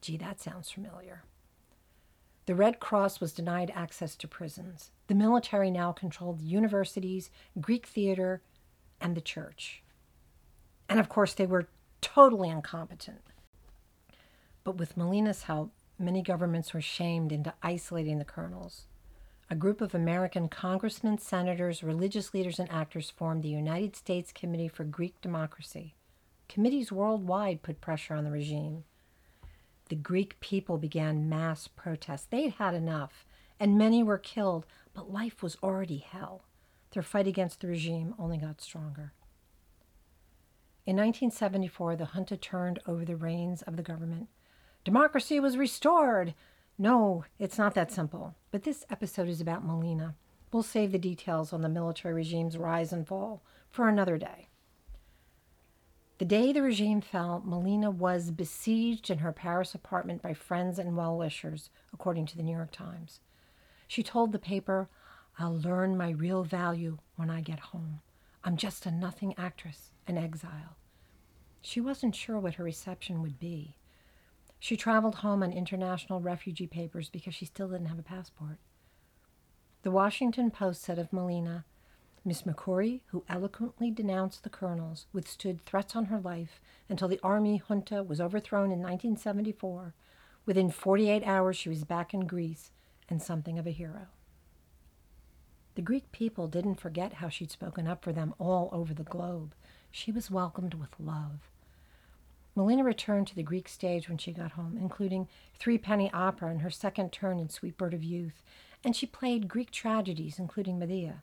Gee, 0.00 0.16
that 0.16 0.40
sounds 0.40 0.68
familiar. 0.68 1.22
The 2.46 2.56
Red 2.56 2.80
Cross 2.80 3.20
was 3.20 3.32
denied 3.32 3.70
access 3.76 4.16
to 4.16 4.26
prisons. 4.26 4.90
The 5.06 5.14
military 5.14 5.70
now 5.70 5.92
controlled 5.92 6.40
universities, 6.40 7.30
Greek 7.60 7.86
theater, 7.86 8.42
and 9.00 9.16
the 9.16 9.20
church. 9.20 9.84
And 10.88 10.98
of 10.98 11.08
course, 11.08 11.34
they 11.34 11.46
were 11.46 11.68
totally 12.00 12.48
incompetent. 12.48 13.22
But 14.64 14.78
with 14.78 14.96
Melina's 14.96 15.44
help, 15.44 15.70
many 15.96 16.22
governments 16.22 16.74
were 16.74 16.80
shamed 16.80 17.30
into 17.30 17.54
isolating 17.62 18.18
the 18.18 18.24
colonels 18.24 18.86
a 19.52 19.54
group 19.54 19.82
of 19.82 19.94
American 19.94 20.48
congressmen, 20.48 21.18
senators, 21.18 21.82
religious 21.82 22.32
leaders, 22.32 22.58
and 22.58 22.72
actors 22.72 23.10
formed 23.10 23.42
the 23.42 23.50
United 23.50 23.94
States 23.94 24.32
Committee 24.32 24.66
for 24.66 24.82
Greek 24.82 25.20
Democracy. 25.20 25.94
Committees 26.48 26.90
worldwide 26.90 27.60
put 27.60 27.82
pressure 27.82 28.14
on 28.14 28.24
the 28.24 28.30
regime. 28.30 28.84
The 29.90 29.94
Greek 29.94 30.40
people 30.40 30.78
began 30.78 31.28
mass 31.28 31.68
protests. 31.68 32.26
They'd 32.30 32.54
had 32.54 32.72
enough, 32.72 33.26
and 33.60 33.76
many 33.76 34.02
were 34.02 34.16
killed, 34.16 34.64
but 34.94 35.12
life 35.12 35.42
was 35.42 35.58
already 35.62 35.98
hell. 35.98 36.44
Their 36.92 37.02
fight 37.02 37.26
against 37.26 37.60
the 37.60 37.68
regime 37.68 38.14
only 38.18 38.38
got 38.38 38.62
stronger. 38.62 39.12
In 40.86 40.96
1974, 40.96 41.96
the 41.96 42.06
junta 42.06 42.38
turned 42.38 42.78
over 42.86 43.04
the 43.04 43.16
reins 43.16 43.60
of 43.60 43.76
the 43.76 43.82
government. 43.82 44.28
Democracy 44.82 45.38
was 45.38 45.58
restored. 45.58 46.32
No, 46.78 47.24
it's 47.38 47.58
not 47.58 47.74
that 47.74 47.92
simple. 47.92 48.34
But 48.50 48.64
this 48.64 48.84
episode 48.90 49.28
is 49.28 49.40
about 49.40 49.64
Melina. 49.64 50.14
We'll 50.52 50.62
save 50.62 50.92
the 50.92 50.98
details 50.98 51.52
on 51.52 51.62
the 51.62 51.68
military 51.68 52.14
regime's 52.14 52.58
rise 52.58 52.92
and 52.92 53.06
fall 53.06 53.42
for 53.70 53.88
another 53.88 54.18
day. 54.18 54.48
The 56.18 56.24
day 56.26 56.52
the 56.52 56.62
regime 56.62 57.00
fell, 57.00 57.42
Melina 57.44 57.90
was 57.90 58.30
besieged 58.30 59.10
in 59.10 59.18
her 59.18 59.32
Paris 59.32 59.74
apartment 59.74 60.22
by 60.22 60.34
friends 60.34 60.78
and 60.78 60.96
well 60.96 61.16
wishers, 61.16 61.70
according 61.92 62.26
to 62.26 62.36
the 62.36 62.42
New 62.42 62.54
York 62.54 62.70
Times. 62.70 63.20
She 63.88 64.02
told 64.02 64.32
the 64.32 64.38
paper, 64.38 64.88
I'll 65.38 65.58
learn 65.58 65.96
my 65.96 66.10
real 66.10 66.44
value 66.44 66.98
when 67.16 67.30
I 67.30 67.40
get 67.40 67.58
home. 67.58 68.00
I'm 68.44 68.56
just 68.56 68.86
a 68.86 68.90
nothing 68.90 69.34
actress, 69.38 69.92
an 70.06 70.18
exile. 70.18 70.76
She 71.60 71.80
wasn't 71.80 72.14
sure 72.14 72.38
what 72.38 72.54
her 72.54 72.64
reception 72.64 73.22
would 73.22 73.38
be. 73.38 73.76
She 74.62 74.76
traveled 74.76 75.16
home 75.16 75.42
on 75.42 75.50
international 75.50 76.20
refugee 76.20 76.68
papers 76.68 77.08
because 77.08 77.34
she 77.34 77.46
still 77.46 77.66
didn't 77.66 77.88
have 77.88 77.98
a 77.98 78.04
passport. 78.04 78.58
The 79.82 79.90
Washington 79.90 80.52
Post 80.52 80.82
said 80.82 81.00
of 81.00 81.12
Melina, 81.12 81.64
Miss 82.24 82.42
Mercouri, 82.42 83.00
who 83.06 83.24
eloquently 83.28 83.90
denounced 83.90 84.44
the 84.44 84.50
colonels, 84.50 85.06
withstood 85.12 85.66
threats 85.66 85.96
on 85.96 86.04
her 86.04 86.20
life 86.20 86.60
until 86.88 87.08
the 87.08 87.18
army 87.24 87.60
junta 87.66 88.04
was 88.04 88.20
overthrown 88.20 88.70
in 88.70 88.78
1974. 88.78 89.94
Within 90.46 90.70
48 90.70 91.24
hours, 91.24 91.56
she 91.56 91.68
was 91.68 91.82
back 91.82 92.14
in 92.14 92.28
Greece 92.28 92.70
and 93.08 93.20
something 93.20 93.58
of 93.58 93.66
a 93.66 93.72
hero. 93.72 94.06
The 95.74 95.82
Greek 95.82 96.12
people 96.12 96.46
didn't 96.46 96.78
forget 96.78 97.14
how 97.14 97.28
she'd 97.28 97.50
spoken 97.50 97.88
up 97.88 98.04
for 98.04 98.12
them 98.12 98.32
all 98.38 98.68
over 98.70 98.94
the 98.94 99.02
globe. 99.02 99.56
She 99.90 100.12
was 100.12 100.30
welcomed 100.30 100.74
with 100.74 101.00
love. 101.00 101.50
Melina 102.54 102.84
returned 102.84 103.26
to 103.28 103.34
the 103.34 103.42
Greek 103.42 103.68
stage 103.68 104.08
when 104.08 104.18
she 104.18 104.32
got 104.32 104.52
home, 104.52 104.76
including 104.78 105.28
Three 105.58 105.78
Penny 105.78 106.10
Opera 106.12 106.50
and 106.50 106.60
her 106.60 106.70
second 106.70 107.10
turn 107.10 107.38
in 107.38 107.48
Sweet 107.48 107.78
Bird 107.78 107.94
of 107.94 108.04
Youth, 108.04 108.42
and 108.84 108.94
she 108.94 109.06
played 109.06 109.48
Greek 109.48 109.70
tragedies, 109.70 110.38
including 110.38 110.78
Medea. 110.78 111.22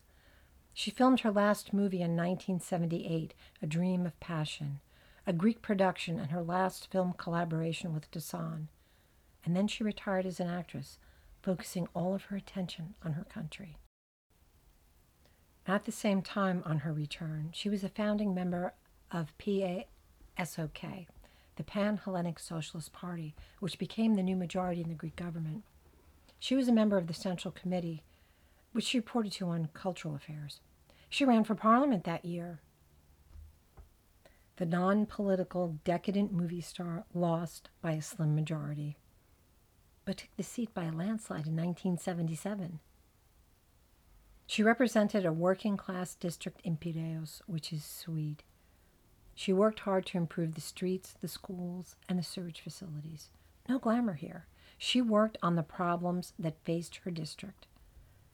She 0.74 0.92
filmed 0.92 1.20
her 1.22 1.32
last 1.32 1.74
movie 1.74 2.02
in 2.02 2.16
1978, 2.16 3.34
A 3.62 3.68
Dream 3.68 4.06
of 4.06 4.20
Passion, 4.20 4.80
a 5.28 5.34
Greek 5.34 5.62
production 5.62 6.20
and 6.20 6.32
her 6.32 6.42
last 6.42 6.90
film 6.90 7.14
collaboration 7.18 7.94
with 7.94 8.10
Dassin. 8.10 8.68
And 9.46 9.56
then 9.56 9.68
she 9.68 9.84
retired 9.84 10.26
as 10.26 10.40
an 10.40 10.48
actress, 10.48 10.98
focusing 11.42 11.88
all 11.94 12.16
of 12.16 12.24
her 12.26 12.38
attention 12.38 12.96
on 13.04 13.14
her 13.14 13.26
country. 13.26 13.78
At 15.68 15.86
the 15.86 15.92
same 15.92 16.24
time, 16.24 16.64
on 16.66 16.80
her 16.80 16.92
return, 16.92 17.52
she 17.54 17.70
was 17.70 17.84
a 17.84 17.90
founding 17.90 18.34
member 18.34 18.74
of 19.12 19.38
PASOK, 19.38 19.86
the 21.60 21.64
Pan 21.66 21.98
Hellenic 21.98 22.40
Socialist 22.40 22.94
Party, 22.94 23.36
which 23.60 23.78
became 23.78 24.16
the 24.16 24.24
new 24.24 24.38
majority 24.38 24.80
in 24.80 24.88
the 24.88 24.96
Greek 24.96 25.18
government. 25.18 25.66
She 26.40 26.56
was 26.56 26.70
a 26.70 26.74
member 26.74 26.98
of 26.98 27.08
the 27.08 27.14
Central 27.14 27.52
Committee, 27.52 28.02
which 28.72 28.86
she 28.86 29.00
reported 29.00 29.34
to 29.34 29.50
on 29.50 29.68
cultural 29.74 30.16
affairs. 30.16 30.62
She 31.10 31.26
ran 31.26 31.44
for 31.44 31.56
parliament 31.56 32.06
that 32.06 32.24
year. 32.24 32.62
The 34.56 34.66
non 34.66 35.06
political, 35.06 35.76
decadent 35.84 36.32
movie 36.32 36.62
star 36.62 37.04
lost 37.14 37.68
by 37.82 37.92
a 37.92 38.02
slim 38.02 38.36
majority, 38.36 38.96
but 40.06 40.16
took 40.16 40.34
the 40.38 40.44
seat 40.44 40.74
by 40.74 40.86
a 40.86 40.94
landslide 40.94 41.46
in 41.46 41.58
1977. 41.58 42.80
She 44.48 44.64
represented 44.64 45.26
a 45.26 45.34
working 45.34 45.76
class 45.76 46.16
district 46.16 46.62
in 46.64 46.78
Piraeus, 46.78 47.42
which 47.48 47.74
is 47.74 47.84
Swede. 47.84 48.44
She 49.40 49.54
worked 49.54 49.80
hard 49.80 50.06
to 50.08 50.18
improve 50.18 50.56
the 50.56 50.60
streets, 50.60 51.16
the 51.22 51.30
schools, 51.30 51.96
and 52.10 52.20
the 52.20 52.24
sewage 52.24 52.60
facilities. 52.60 53.30
No 53.70 53.80
glamour 53.80 54.16
here. 54.16 54.48
She 54.78 55.02
worked 55.02 55.38
on 55.42 55.56
the 55.56 55.64
problems 55.64 56.34
that 56.38 56.66
faced 56.66 56.98
her 56.98 57.10
district. 57.10 57.66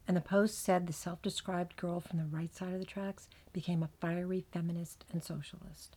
And 0.08 0.18
the 0.18 0.22
Post 0.22 0.58
said 0.64 0.88
the 0.88 0.94
self 0.94 1.22
described 1.22 1.76
girl 1.76 2.00
from 2.00 2.18
the 2.18 2.26
right 2.26 2.52
side 2.56 2.74
of 2.74 2.80
the 2.80 2.88
tracks 2.88 3.30
became 3.54 3.84
a 3.84 3.90
fiery 4.02 4.48
feminist 4.52 5.06
and 5.14 5.24
socialist. 5.24 5.96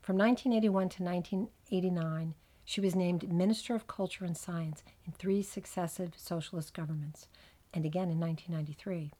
From 0.00 0.16
1981 0.16 0.88
to 0.88 1.02
1989, 1.02 2.34
she 2.64 2.80
was 2.80 2.96
named 2.96 3.30
Minister 3.30 3.74
of 3.74 3.86
Culture 3.86 4.24
and 4.24 4.38
Science 4.38 4.82
in 5.04 5.12
three 5.12 5.42
successive 5.42 6.14
socialist 6.16 6.72
governments, 6.72 7.28
and 7.74 7.84
again 7.84 8.08
in 8.08 8.18
1993. 8.18 9.12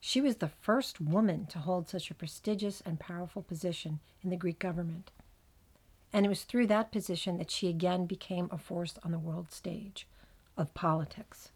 She 0.00 0.20
was 0.20 0.36
the 0.36 0.48
first 0.48 1.00
woman 1.00 1.46
to 1.46 1.58
hold 1.58 1.88
such 1.88 2.10
a 2.10 2.14
prestigious 2.14 2.80
and 2.84 3.00
powerful 3.00 3.42
position 3.42 4.00
in 4.22 4.30
the 4.30 4.36
Greek 4.36 4.58
government. 4.58 5.10
And 6.12 6.24
it 6.24 6.28
was 6.28 6.44
through 6.44 6.68
that 6.68 6.92
position 6.92 7.38
that 7.38 7.50
she 7.50 7.68
again 7.68 8.06
became 8.06 8.48
a 8.50 8.58
force 8.58 8.94
on 9.02 9.10
the 9.10 9.18
world 9.18 9.52
stage 9.52 10.06
of 10.56 10.74
politics. 10.74 11.50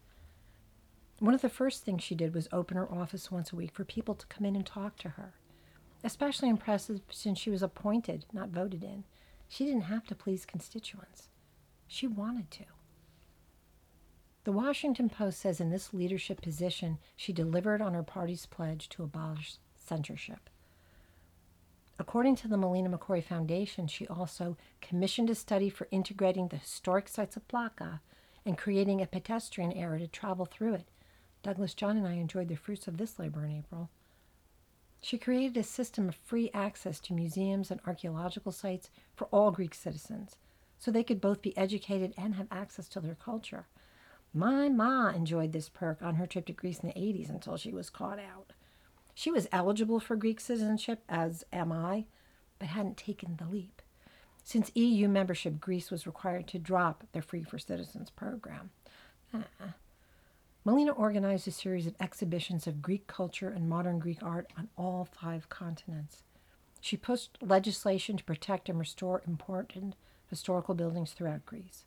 One 1.18 1.34
of 1.34 1.40
the 1.40 1.48
first 1.48 1.84
things 1.84 2.02
she 2.02 2.16
did 2.16 2.34
was 2.34 2.48
open 2.52 2.76
her 2.76 2.90
office 2.90 3.30
once 3.30 3.52
a 3.52 3.56
week 3.56 3.72
for 3.72 3.84
people 3.84 4.14
to 4.16 4.26
come 4.26 4.44
in 4.44 4.56
and 4.56 4.66
talk 4.66 4.96
to 4.98 5.10
her. 5.10 5.34
Especially 6.04 6.48
impressive 6.48 7.00
since 7.10 7.38
she 7.38 7.50
was 7.50 7.62
appointed, 7.62 8.26
not 8.32 8.48
voted 8.48 8.82
in. 8.82 9.04
She 9.48 9.64
didn't 9.64 9.82
have 9.82 10.06
to 10.08 10.16
please 10.16 10.44
constituents. 10.44 11.28
She 11.86 12.08
wanted 12.08 12.50
to. 12.52 12.64
The 14.44 14.52
Washington 14.52 15.08
Post 15.08 15.40
says 15.40 15.60
in 15.60 15.70
this 15.70 15.94
leadership 15.94 16.42
position, 16.42 16.98
she 17.16 17.32
delivered 17.32 17.80
on 17.80 17.94
her 17.94 18.02
party's 18.02 18.46
pledge 18.46 18.88
to 18.90 19.04
abolish 19.04 19.56
censorship. 19.76 20.50
According 21.98 22.36
to 22.36 22.48
the 22.48 22.56
Melina 22.56 22.88
Mercouri 22.88 23.22
Foundation, 23.22 23.86
she 23.86 24.06
also 24.08 24.56
commissioned 24.80 25.30
a 25.30 25.34
study 25.34 25.70
for 25.70 25.86
integrating 25.90 26.48
the 26.48 26.56
historic 26.56 27.08
sites 27.08 27.36
of 27.36 27.46
Plaka 27.46 28.00
and 28.44 28.58
creating 28.58 29.00
a 29.00 29.06
pedestrian 29.06 29.72
area 29.72 30.00
to 30.00 30.08
travel 30.08 30.44
through 30.44 30.74
it 30.74 30.88
Douglas 31.42 31.74
John 31.74 31.96
and 31.96 32.06
I 32.06 32.14
enjoyed 32.14 32.48
the 32.48 32.54
fruits 32.54 32.86
of 32.86 32.98
this 32.98 33.18
labor 33.18 33.44
in 33.44 33.50
April. 33.50 33.90
She 35.00 35.18
created 35.18 35.56
a 35.56 35.64
system 35.64 36.08
of 36.08 36.14
free 36.14 36.50
access 36.54 37.00
to 37.00 37.12
museums 37.12 37.70
and 37.70 37.80
archaeological 37.84 38.52
sites 38.52 38.90
for 39.16 39.26
all 39.32 39.50
Greek 39.50 39.74
citizens, 39.74 40.36
so 40.78 40.90
they 40.90 41.02
could 41.02 41.20
both 41.20 41.42
be 41.42 41.56
educated 41.56 42.14
and 42.16 42.36
have 42.36 42.46
access 42.52 42.86
to 42.88 43.00
their 43.00 43.16
culture. 43.16 43.66
My 44.34 44.68
ma 44.68 45.10
enjoyed 45.10 45.52
this 45.52 45.68
perk 45.68 46.00
on 46.02 46.14
her 46.14 46.26
trip 46.26 46.46
to 46.46 46.52
Greece 46.52 46.78
in 46.80 46.88
the 46.88 46.94
80s 46.94 47.28
until 47.28 47.56
she 47.56 47.72
was 47.72 47.90
caught 47.90 48.18
out. 48.18 48.52
She 49.14 49.30
was 49.30 49.48
eligible 49.52 50.00
for 50.00 50.16
Greek 50.16 50.40
citizenship, 50.40 51.02
as 51.08 51.44
am 51.52 51.70
I, 51.70 52.06
but 52.58 52.68
hadn't 52.68 52.96
taken 52.96 53.36
the 53.36 53.44
leap. 53.44 53.82
Since 54.42 54.72
EU 54.74 55.06
membership, 55.08 55.60
Greece 55.60 55.90
was 55.90 56.06
required 56.06 56.46
to 56.48 56.58
drop 56.58 57.04
their 57.12 57.22
Free 57.22 57.42
for 57.42 57.58
Citizens 57.58 58.10
program. 58.10 58.70
Uh-uh. 59.34 59.72
Melina 60.64 60.92
organized 60.92 61.46
a 61.46 61.50
series 61.50 61.86
of 61.86 61.94
exhibitions 62.00 62.66
of 62.66 62.82
Greek 62.82 63.06
culture 63.06 63.50
and 63.50 63.68
modern 63.68 63.98
Greek 63.98 64.22
art 64.22 64.50
on 64.56 64.68
all 64.76 65.04
five 65.04 65.48
continents. 65.48 66.22
She 66.80 66.96
pushed 66.96 67.38
legislation 67.40 68.16
to 68.16 68.24
protect 68.24 68.68
and 68.68 68.78
restore 68.78 69.22
important 69.26 69.94
historical 70.28 70.74
buildings 70.74 71.12
throughout 71.12 71.44
Greece. 71.44 71.84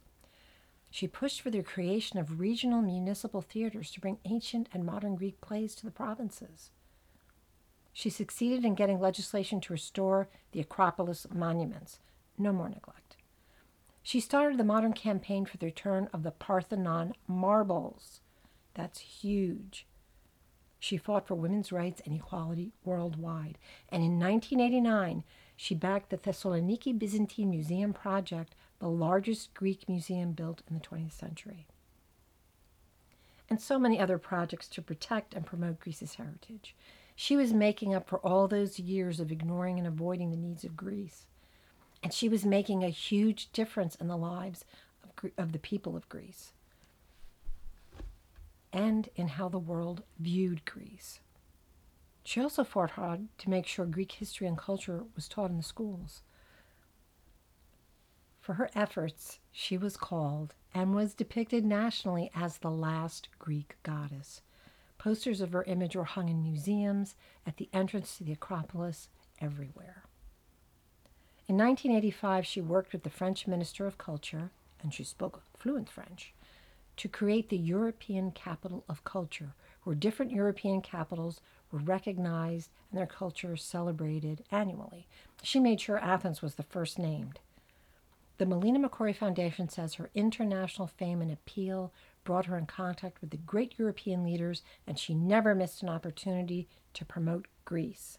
She 0.95 1.09
pushed 1.09 1.41
for 1.41 1.49
the 1.49 1.61
creation 1.61 2.19
of 2.19 2.39
regional 2.39 2.81
municipal 2.81 3.41
theaters 3.41 3.91
to 3.91 3.99
bring 3.99 4.17
ancient 4.23 4.69
and 4.71 4.85
modern 4.85 5.17
Greek 5.17 5.41
plays 5.41 5.75
to 5.75 5.85
the 5.85 5.91
provinces. 5.91 6.71
She 7.91 8.09
succeeded 8.09 8.63
in 8.63 8.75
getting 8.75 9.01
legislation 9.01 9.59
to 9.59 9.73
restore 9.73 10.29
the 10.53 10.61
Acropolis 10.61 11.27
monuments. 11.33 11.99
No 12.37 12.53
more 12.53 12.69
neglect. 12.69 13.17
She 14.03 14.21
started 14.21 14.57
the 14.57 14.63
modern 14.63 14.93
campaign 14.93 15.45
for 15.45 15.57
the 15.57 15.65
return 15.65 16.07
of 16.13 16.23
the 16.23 16.31
Parthenon 16.31 17.13
marbles 17.27 18.21
that's 18.73 18.99
huge. 18.99 19.85
She 20.79 20.95
fought 20.95 21.27
for 21.27 21.35
women's 21.35 21.73
rights 21.73 22.01
and 22.05 22.15
equality 22.15 22.71
worldwide. 22.85 23.57
And 23.89 24.01
in 24.01 24.17
1989, 24.17 25.25
she 25.57 25.75
backed 25.75 26.09
the 26.09 26.17
Thessaloniki 26.17 26.97
Byzantine 26.97 27.49
Museum 27.49 27.91
project, 27.91 28.55
the 28.79 28.89
largest 28.89 29.53
Greek 29.53 29.87
museum 29.87 30.33
built 30.33 30.61
in 30.69 30.75
the 30.75 30.81
20th 30.81 31.13
century. 31.13 31.67
And 33.49 33.61
so 33.61 33.77
many 33.77 33.99
other 33.99 34.17
projects 34.17 34.67
to 34.69 34.81
protect 34.81 35.33
and 35.33 35.45
promote 35.45 35.79
Greece's 35.79 36.15
heritage. 36.15 36.75
She 37.15 37.37
was 37.37 37.53
making 37.53 37.93
up 37.93 38.09
for 38.09 38.19
all 38.19 38.47
those 38.47 38.79
years 38.79 39.19
of 39.19 39.31
ignoring 39.31 39.77
and 39.77 39.87
avoiding 39.87 40.31
the 40.31 40.37
needs 40.37 40.63
of 40.63 40.75
Greece. 40.75 41.27
And 42.03 42.13
she 42.13 42.27
was 42.27 42.45
making 42.45 42.83
a 42.83 42.89
huge 42.89 43.51
difference 43.51 43.95
in 43.95 44.07
the 44.07 44.17
lives 44.17 44.65
of, 45.03 45.31
of 45.37 45.51
the 45.51 45.59
people 45.59 45.95
of 45.95 46.09
Greece 46.09 46.53
and 48.73 49.07
in 49.15 49.29
how 49.29 49.47
the 49.47 49.57
world 49.57 50.03
viewed 50.19 50.65
Greece. 50.65 51.21
She 52.25 52.41
also 52.41 52.65
fought 52.65 52.91
hard 52.91 53.29
to 53.37 53.49
make 53.49 53.65
sure 53.65 53.85
Greek 53.85 54.11
history 54.11 54.47
and 54.47 54.57
culture 54.57 55.03
was 55.15 55.29
taught 55.29 55.49
in 55.49 55.57
the 55.57 55.63
schools. 55.63 56.21
For 58.45 58.53
her 58.53 58.69
efforts, 58.75 59.39
she 59.51 59.75
was 59.75 59.97
called 59.97 60.53
and 60.71 60.93
was 60.93 61.15
depicted 61.15 61.65
nationally 61.65 62.29
as 62.35 62.59
the 62.59 62.69
last 62.69 63.27
Greek 63.39 63.75
goddess. 63.81 64.41
Posters 64.99 65.41
of 65.41 65.51
her 65.51 65.63
image 65.63 65.95
were 65.95 66.03
hung 66.03 66.29
in 66.29 66.43
museums, 66.43 67.15
at 67.47 67.57
the 67.57 67.69
entrance 67.73 68.15
to 68.19 68.23
the 68.23 68.33
Acropolis, 68.33 69.09
everywhere. 69.41 70.03
In 71.47 71.57
1985, 71.57 72.45
she 72.45 72.61
worked 72.61 72.93
with 72.93 73.01
the 73.01 73.09
French 73.09 73.47
Minister 73.47 73.87
of 73.87 73.97
Culture, 73.97 74.51
and 74.79 74.93
she 74.93 75.03
spoke 75.03 75.41
fluent 75.57 75.89
French, 75.89 76.31
to 76.97 77.07
create 77.07 77.49
the 77.49 77.57
European 77.57 78.29
Capital 78.29 78.83
of 78.87 79.03
Culture, 79.03 79.55
where 79.85 79.95
different 79.95 80.31
European 80.31 80.83
capitals 80.83 81.41
were 81.71 81.79
recognized 81.79 82.69
and 82.91 82.99
their 82.99 83.07
culture 83.07 83.57
celebrated 83.57 84.43
annually. 84.51 85.07
She 85.41 85.59
made 85.59 85.81
sure 85.81 85.97
Athens 85.97 86.43
was 86.43 86.53
the 86.53 86.61
first 86.61 86.99
named. 86.99 87.39
The 88.37 88.45
Melina 88.45 88.79
Mercouri 88.79 89.15
Foundation 89.15 89.69
says 89.69 89.93
her 89.93 90.09
international 90.13 90.87
fame 90.87 91.21
and 91.21 91.31
appeal 91.31 91.93
brought 92.25 92.47
her 92.47 92.57
in 92.57 92.65
contact 92.65 93.21
with 93.21 93.29
the 93.29 93.37
great 93.37 93.75
European 93.77 94.23
leaders, 94.25 94.61
and 94.85 94.99
she 94.99 95.13
never 95.13 95.55
missed 95.55 95.81
an 95.81 95.89
opportunity 95.89 96.67
to 96.93 97.05
promote 97.05 97.47
Greece 97.63 98.17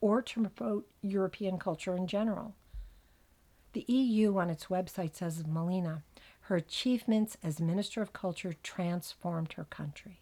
or 0.00 0.22
to 0.22 0.48
promote 0.48 0.86
European 1.02 1.58
culture 1.58 1.96
in 1.96 2.06
general. 2.06 2.54
The 3.72 3.84
EU 3.88 4.36
on 4.36 4.50
its 4.50 4.66
website 4.66 5.16
says 5.16 5.40
of 5.40 5.48
Melina, 5.48 6.02
her 6.42 6.56
achievements 6.56 7.36
as 7.42 7.58
Minister 7.58 8.02
of 8.02 8.12
Culture 8.12 8.54
transformed 8.62 9.54
her 9.54 9.64
country. 9.64 10.20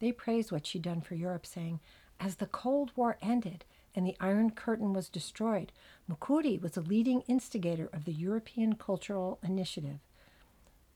They 0.00 0.12
praise 0.12 0.50
what 0.50 0.66
she'd 0.66 0.82
done 0.82 1.00
for 1.00 1.14
Europe, 1.14 1.46
saying, 1.46 1.80
As 2.18 2.36
the 2.36 2.46
Cold 2.46 2.90
War 2.96 3.16
ended 3.22 3.64
and 3.94 4.06
the 4.06 4.16
Iron 4.20 4.50
Curtain 4.50 4.92
was 4.92 5.08
destroyed, 5.08 5.72
Mercouri 6.08 6.60
was 6.60 6.76
a 6.76 6.80
leading 6.82 7.22
instigator 7.22 7.88
of 7.92 8.04
the 8.04 8.12
European 8.12 8.74
Cultural 8.74 9.38
Initiative, 9.42 9.98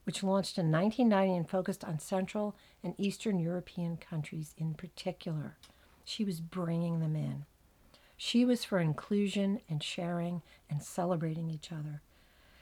which 0.03 0.23
launched 0.23 0.57
in 0.57 0.71
1990 0.71 1.37
and 1.37 1.49
focused 1.49 1.83
on 1.83 1.99
Central 1.99 2.55
and 2.83 2.95
Eastern 2.97 3.39
European 3.39 3.97
countries 3.97 4.53
in 4.57 4.73
particular. 4.73 5.57
She 6.03 6.23
was 6.23 6.39
bringing 6.39 6.99
them 6.99 7.15
in. 7.15 7.45
She 8.15 8.45
was 8.45 8.63
for 8.63 8.79
inclusion 8.79 9.61
and 9.69 9.83
sharing 9.83 10.41
and 10.69 10.81
celebrating 10.81 11.51
each 11.51 11.71
other. 11.71 12.01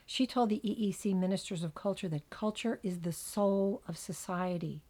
She 0.05 0.27
told 0.27 0.49
the 0.49 0.61
EEC 0.63 1.15
ministers 1.15 1.63
of 1.63 1.73
culture 1.73 2.09
that 2.09 2.29
culture 2.29 2.79
is 2.83 2.99
the 2.99 3.13
soul 3.13 3.81
of 3.87 3.97
society, 3.97 4.83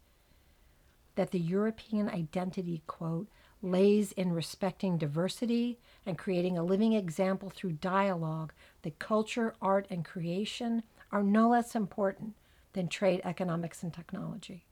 that 1.15 1.31
the 1.31 1.39
European 1.39 2.09
identity, 2.09 2.81
quote, 2.87 3.27
lays 3.61 4.11
in 4.11 4.31
respecting 4.33 4.97
diversity 4.97 5.79
and 6.05 6.17
creating 6.17 6.57
a 6.57 6.63
living 6.63 6.93
example 6.93 7.49
through 7.49 7.73
dialogue 7.73 8.53
that 8.83 8.99
culture, 8.99 9.55
art, 9.61 9.87
and 9.89 10.05
creation 10.05 10.83
are 11.11 11.23
no 11.23 11.49
less 11.49 11.75
important 11.75 12.35
than 12.73 12.87
trade, 12.87 13.21
economics, 13.23 13.81
and 13.81 13.93
technology. 13.93 14.65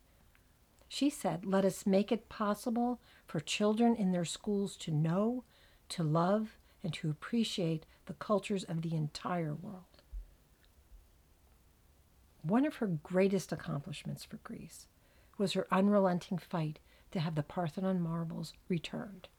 She 0.88 1.10
said, 1.10 1.46
Let 1.46 1.66
us 1.66 1.88
make 1.88 2.12
it 2.12 2.30
possible 2.30 3.00
for 3.26 3.40
children 3.40 3.96
in 3.96 4.12
their 4.12 4.26
schools 4.26 4.76
to 4.78 4.92
know, 4.92 5.44
to 5.90 6.04
love, 6.04 6.58
and 6.84 6.94
to 6.94 7.10
appreciate 7.10 7.86
the 8.06 8.14
cultures 8.14 8.64
of 8.64 8.82
the 8.82 8.96
entire 8.96 9.56
world. 9.56 9.86
One 12.44 12.66
of 12.66 12.76
her 12.76 12.88
greatest 12.88 13.52
accomplishments 13.52 14.26
for 14.26 14.38
Greece 14.38 14.88
was 15.38 15.54
her 15.54 15.66
unrelenting 15.72 16.38
fight 16.38 16.80
to 17.14 17.20
have 17.20 17.36
the 17.36 17.44
Parthenon 17.44 18.02
marbles 18.02 18.54
returned. 18.68 19.30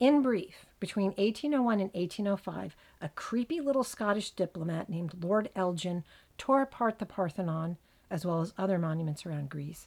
In 0.00 0.22
brief, 0.22 0.66
between 0.80 1.12
1801 1.12 1.80
and 1.80 1.90
1805, 1.94 2.76
a 3.00 3.08
creepy 3.10 3.60
little 3.60 3.84
Scottish 3.84 4.32
diplomat 4.32 4.88
named 4.90 5.22
Lord 5.22 5.50
Elgin 5.54 6.02
tore 6.36 6.62
apart 6.62 6.98
the 6.98 7.06
Parthenon, 7.06 7.76
as 8.10 8.26
well 8.26 8.40
as 8.40 8.52
other 8.58 8.78
monuments 8.78 9.24
around 9.24 9.50
Greece, 9.50 9.86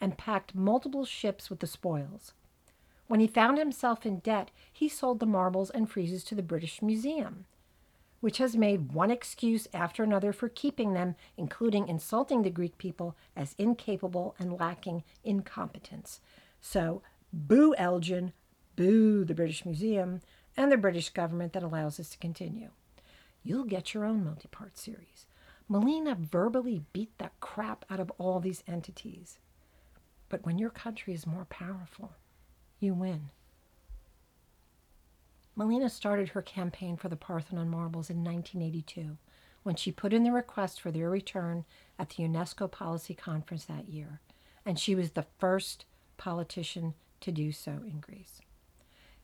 and 0.00 0.18
packed 0.18 0.54
multiple 0.54 1.04
ships 1.06 1.48
with 1.48 1.60
the 1.60 1.66
spoils. 1.66 2.34
When 3.06 3.20
he 3.20 3.26
found 3.26 3.56
himself 3.56 4.04
in 4.04 4.18
debt, 4.18 4.50
he 4.70 4.88
sold 4.88 5.18
the 5.18 5.26
marbles 5.26 5.70
and 5.70 5.90
friezes 5.90 6.24
to 6.26 6.34
the 6.34 6.42
British 6.42 6.82
Museum. 6.82 7.46
which 8.20 8.38
has 8.38 8.56
made 8.56 8.92
one 8.92 9.10
excuse 9.10 9.68
after 9.72 10.02
another 10.02 10.32
for 10.32 10.48
keeping 10.48 10.92
them, 10.92 11.14
including 11.36 11.86
insulting 11.88 12.42
the 12.42 12.50
Greek 12.50 12.76
people 12.78 13.16
as 13.36 13.54
incapable 13.58 14.34
and 14.38 14.58
lacking 14.58 15.04
in 15.22 15.42
competence. 15.42 16.20
So, 16.60 17.02
boo 17.32 17.74
Elgin, 17.76 18.32
boo 18.76 19.24
the 19.24 19.34
British 19.34 19.64
Museum, 19.64 20.20
and 20.56 20.72
the 20.72 20.76
British 20.76 21.10
government 21.10 21.52
that 21.52 21.62
allows 21.62 22.00
us 22.00 22.10
to 22.10 22.18
continue. 22.18 22.70
You'll 23.42 23.64
get 23.64 23.94
your 23.94 24.04
own 24.04 24.24
multi 24.24 24.48
part 24.48 24.76
series. 24.76 25.26
Melina 25.68 26.14
verbally 26.14 26.82
beat 26.92 27.16
the 27.18 27.30
crap 27.40 27.84
out 27.90 28.00
of 28.00 28.10
all 28.18 28.40
these 28.40 28.64
entities. 28.66 29.38
But 30.28 30.44
when 30.44 30.58
your 30.58 30.70
country 30.70 31.14
is 31.14 31.26
more 31.26 31.44
powerful, 31.44 32.12
you 32.80 32.94
win. 32.94 33.30
Melina 35.56 35.90
started 35.90 36.30
her 36.30 36.42
campaign 36.42 36.96
for 36.96 37.08
the 37.08 37.16
Parthenon 37.16 37.68
marbles 37.68 38.10
in 38.10 38.22
1982 38.22 39.18
when 39.62 39.74
she 39.74 39.90
put 39.90 40.12
in 40.12 40.22
the 40.22 40.30
request 40.30 40.80
for 40.80 40.90
their 40.90 41.10
return 41.10 41.64
at 41.98 42.10
the 42.10 42.22
UNESCO 42.22 42.70
Policy 42.70 43.14
Conference 43.14 43.64
that 43.64 43.88
year, 43.88 44.20
and 44.64 44.78
she 44.78 44.94
was 44.94 45.10
the 45.10 45.26
first 45.38 45.84
politician 46.18 46.94
to 47.20 47.32
do 47.32 47.50
so 47.50 47.70
in 47.70 48.00
Greece. 48.00 48.42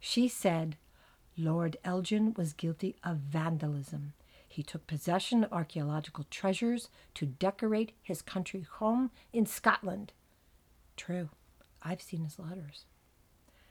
She 0.00 0.28
said 0.28 0.76
Lord 1.36 1.76
Elgin 1.84 2.32
was 2.36 2.52
guilty 2.52 2.96
of 3.04 3.18
vandalism. 3.18 4.14
He 4.48 4.62
took 4.62 4.86
possession 4.86 5.44
of 5.44 5.52
archaeological 5.52 6.24
treasures 6.30 6.88
to 7.14 7.26
decorate 7.26 7.92
his 8.00 8.22
country 8.22 8.62
home 8.62 9.10
in 9.32 9.46
Scotland. 9.46 10.12
True, 10.96 11.30
I've 11.82 12.00
seen 12.00 12.24
his 12.24 12.38
letters. 12.38 12.86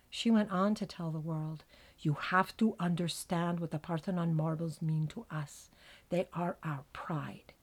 She 0.09 0.29
went 0.29 0.51
on 0.51 0.75
to 0.75 0.85
tell 0.85 1.09
the 1.09 1.19
world, 1.19 1.63
You 1.99 2.13
have 2.13 2.55
to 2.57 2.75
understand 2.79 3.59
what 3.59 3.71
the 3.71 3.79
Parthenon 3.79 4.35
marbles 4.35 4.81
mean 4.81 5.07
to 5.07 5.25
us. 5.31 5.69
They 6.09 6.27
are 6.33 6.57
our 6.63 6.83
pride. 6.91 7.53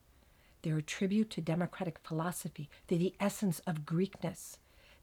They're 0.62 0.78
a 0.78 0.82
tribute 0.82 1.30
to 1.30 1.40
democratic 1.40 1.98
philosophy. 2.02 2.68
They're 2.86 2.98
the 2.98 3.14
essence 3.20 3.60
of 3.66 3.86
Greekness. 3.86 4.56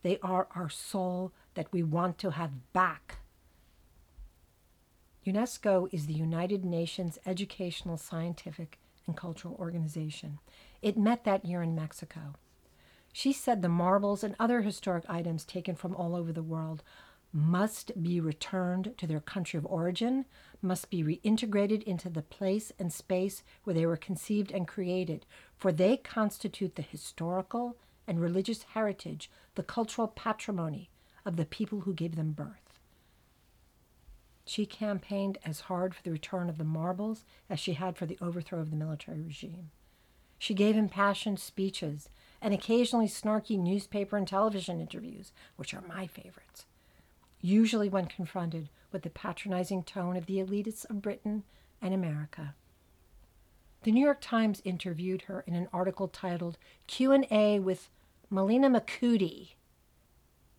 They 0.07 0.19
are 0.23 0.47
our 0.55 0.69
soul 0.69 1.33
that 1.55 1.73
we 1.73 1.83
want 1.83 2.17
to 2.19 2.29
have 2.29 2.71
back. 2.71 3.17
UNESCO 5.25 5.89
is 5.91 6.07
the 6.07 6.13
United 6.13 6.63
Nations 6.63 7.19
Educational, 7.25 7.97
Scientific, 7.97 8.79
and 9.05 9.17
Cultural 9.17 9.57
Organization. 9.59 10.39
It 10.81 10.97
met 10.97 11.25
that 11.25 11.43
year 11.43 11.61
in 11.61 11.75
Mexico. 11.75 12.35
She 13.11 13.33
said 13.33 13.61
the 13.61 13.67
marbles 13.67 14.23
and 14.23 14.33
other 14.39 14.61
historic 14.61 15.03
items 15.09 15.43
taken 15.43 15.75
from 15.75 15.93
all 15.93 16.15
over 16.15 16.31
the 16.31 16.41
world 16.41 16.83
must 17.33 18.01
be 18.01 18.21
returned 18.21 18.93
to 18.99 19.07
their 19.07 19.19
country 19.19 19.57
of 19.57 19.65
origin, 19.65 20.23
must 20.61 20.89
be 20.89 21.03
reintegrated 21.03 21.83
into 21.83 22.09
the 22.09 22.21
place 22.21 22.71
and 22.79 22.93
space 22.93 23.43
where 23.65 23.73
they 23.73 23.85
were 23.85 23.97
conceived 23.97 24.53
and 24.53 24.69
created, 24.69 25.25
for 25.57 25.73
they 25.73 25.97
constitute 25.97 26.75
the 26.75 26.81
historical 26.81 27.75
and 28.07 28.21
religious 28.21 28.63
heritage, 28.73 29.29
the 29.55 29.63
cultural 29.63 30.07
patrimony 30.07 30.89
of 31.25 31.35
the 31.35 31.45
people 31.45 31.81
who 31.81 31.93
gave 31.93 32.15
them 32.15 32.31
birth. 32.31 32.79
She 34.45 34.65
campaigned 34.65 35.37
as 35.45 35.61
hard 35.61 35.93
for 35.93 36.01
the 36.03 36.11
return 36.11 36.49
of 36.49 36.57
the 36.57 36.63
marbles 36.63 37.25
as 37.49 37.59
she 37.59 37.73
had 37.73 37.97
for 37.97 38.05
the 38.05 38.17
overthrow 38.21 38.59
of 38.59 38.69
the 38.69 38.77
military 38.77 39.21
regime. 39.21 39.71
She 40.39 40.53
gave 40.53 40.77
impassioned 40.77 41.39
speeches 41.39 42.09
and 42.41 42.53
occasionally 42.53 43.07
snarky 43.07 43.59
newspaper 43.59 44.15
and 44.15 44.27
television 44.27 44.79
interviews, 44.79 45.33
which 45.57 45.73
are 45.73 45.81
my 45.81 46.07
favorites 46.07 46.65
usually 47.41 47.89
when 47.89 48.05
confronted 48.05 48.69
with 48.91 49.03
the 49.03 49.09
patronizing 49.09 49.83
tone 49.83 50.17
of 50.17 50.25
the 50.25 50.37
elitists 50.37 50.89
of 50.89 51.01
Britain 51.01 51.43
and 51.81 51.93
America. 51.93 52.55
The 53.83 53.91
New 53.91 54.03
York 54.03 54.19
Times 54.21 54.61
interviewed 54.65 55.23
her 55.23 55.43
in 55.47 55.55
an 55.55 55.69
article 55.71 56.07
titled 56.07 56.57
Q&A 56.87 57.59
with 57.59 57.89
Melina 58.29 58.69
Makudi. 58.69 59.53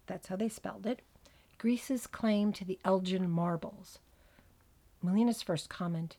That's 0.07 0.29
how 0.29 0.37
they 0.37 0.49
spelled 0.49 0.87
it. 0.87 1.03
Greece's 1.59 2.07
claim 2.07 2.53
to 2.53 2.65
the 2.65 2.79
Elgin 2.85 3.29
marbles. 3.29 3.99
Melina's 5.03 5.43
first 5.43 5.69
comment, 5.69 6.17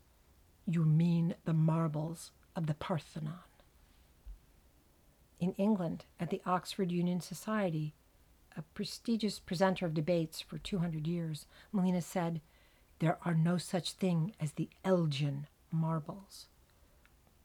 you 0.66 0.86
mean 0.86 1.36
the 1.46 1.54
marbles 1.54 2.32
of 2.56 2.68
the 2.68 2.74
Parthenon. 2.74 3.40
In 5.40 5.54
England, 5.54 6.06
at 6.20 6.30
the 6.30 6.42
Oxford 6.46 6.92
Union 6.92 7.22
Society, 7.22 7.96
a 8.56 8.62
prestigious 8.74 9.40
presenter 9.40 9.86
of 9.86 9.94
debates 9.94 10.42
for 10.42 10.58
200 10.58 11.08
years, 11.08 11.46
Melina 11.72 12.02
said, 12.02 12.42
There 13.00 13.18
are 13.24 13.34
no 13.34 13.58
such 13.58 13.94
thing 13.94 14.34
as 14.40 14.52
the 14.52 14.70
Elgin 14.84 15.48
marbles. 15.72 16.48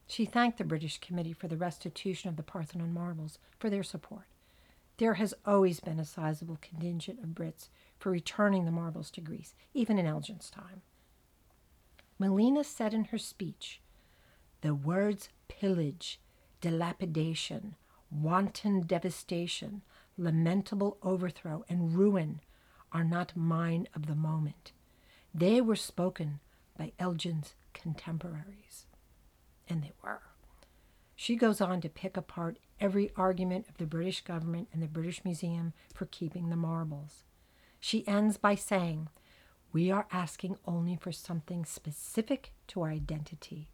She 0.07 0.25
thanked 0.25 0.57
the 0.57 0.63
British 0.63 0.99
Committee 0.99 1.33
for 1.33 1.47
the 1.47 1.57
restitution 1.57 2.29
of 2.29 2.35
the 2.35 2.43
Parthenon 2.43 2.93
marbles 2.93 3.39
for 3.59 3.69
their 3.69 3.83
support. 3.83 4.27
There 4.97 5.15
has 5.15 5.33
always 5.45 5.79
been 5.79 5.99
a 5.99 6.05
sizable 6.05 6.57
contingent 6.61 7.19
of 7.19 7.29
Brits 7.29 7.69
for 7.97 8.11
returning 8.11 8.65
the 8.65 8.71
marbles 8.71 9.11
to 9.11 9.21
Greece, 9.21 9.53
even 9.73 9.97
in 9.97 10.05
Elgin's 10.05 10.49
time. 10.49 10.81
Melina 12.17 12.63
said 12.63 12.93
in 12.93 13.05
her 13.05 13.17
speech, 13.17 13.81
The 14.61 14.73
words 14.73 15.29
pillage, 15.47 16.19
dilapidation, 16.61 17.75
wanton 18.09 18.81
devastation, 18.81 19.81
lamentable 20.17 20.97
overthrow, 21.03 21.65
and 21.67 21.95
ruin 21.95 22.39
are 22.91 23.03
not 23.03 23.35
mine 23.35 23.87
of 23.93 24.05
the 24.05 24.15
moment. 24.15 24.71
They 25.33 25.59
were 25.59 25.75
spoken 25.75 26.39
by 26.77 26.93
Elgin's 26.97 27.55
contemporaries. 27.73 28.85
And 29.67 29.83
they 29.83 29.91
were. 30.03 30.21
She 31.15 31.35
goes 31.35 31.61
on 31.61 31.81
to 31.81 31.89
pick 31.89 32.17
apart 32.17 32.57
every 32.79 33.11
argument 33.15 33.67
of 33.69 33.77
the 33.77 33.85
British 33.85 34.21
government 34.21 34.67
and 34.73 34.83
the 34.83 34.87
British 34.87 35.23
Museum 35.23 35.73
for 35.93 36.05
keeping 36.05 36.49
the 36.49 36.55
marbles. 36.55 37.23
She 37.79 38.07
ends 38.07 38.37
by 38.37 38.55
saying, 38.55 39.07
We 39.71 39.91
are 39.91 40.07
asking 40.11 40.57
only 40.65 40.95
for 40.95 41.11
something 41.11 41.65
specific 41.65 42.51
to 42.67 42.81
our 42.81 42.89
identity. 42.89 43.69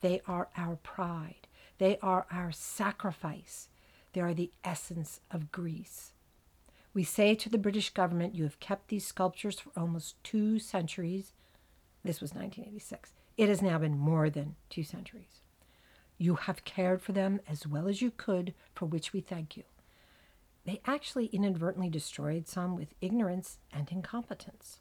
They 0.00 0.20
are 0.26 0.48
our 0.56 0.76
pride, 0.76 1.48
they 1.78 1.98
are 1.98 2.26
our 2.30 2.52
sacrifice, 2.52 3.68
they 4.12 4.20
are 4.20 4.34
the 4.34 4.52
essence 4.62 5.20
of 5.30 5.50
Greece. 5.50 6.12
We 6.94 7.02
say 7.02 7.34
to 7.34 7.48
the 7.48 7.58
British 7.58 7.90
government, 7.90 8.34
You 8.34 8.44
have 8.44 8.60
kept 8.60 8.88
these 8.88 9.06
sculptures 9.06 9.58
for 9.58 9.70
almost 9.76 10.22
two 10.22 10.58
centuries. 10.58 11.32
This 12.04 12.20
was 12.20 12.32
1986. 12.32 13.12
It 13.36 13.48
has 13.48 13.60
now 13.60 13.78
been 13.78 13.98
more 13.98 14.30
than 14.30 14.56
two 14.70 14.82
centuries. 14.82 15.42
You 16.18 16.36
have 16.36 16.64
cared 16.64 17.02
for 17.02 17.12
them 17.12 17.40
as 17.46 17.66
well 17.66 17.88
as 17.88 18.00
you 18.00 18.10
could, 18.10 18.54
for 18.74 18.86
which 18.86 19.12
we 19.12 19.20
thank 19.20 19.56
you. 19.56 19.64
They 20.64 20.80
actually 20.86 21.26
inadvertently 21.26 21.90
destroyed 21.90 22.48
some 22.48 22.74
with 22.74 22.94
ignorance 23.00 23.58
and 23.72 23.90
incompetence. 23.92 24.80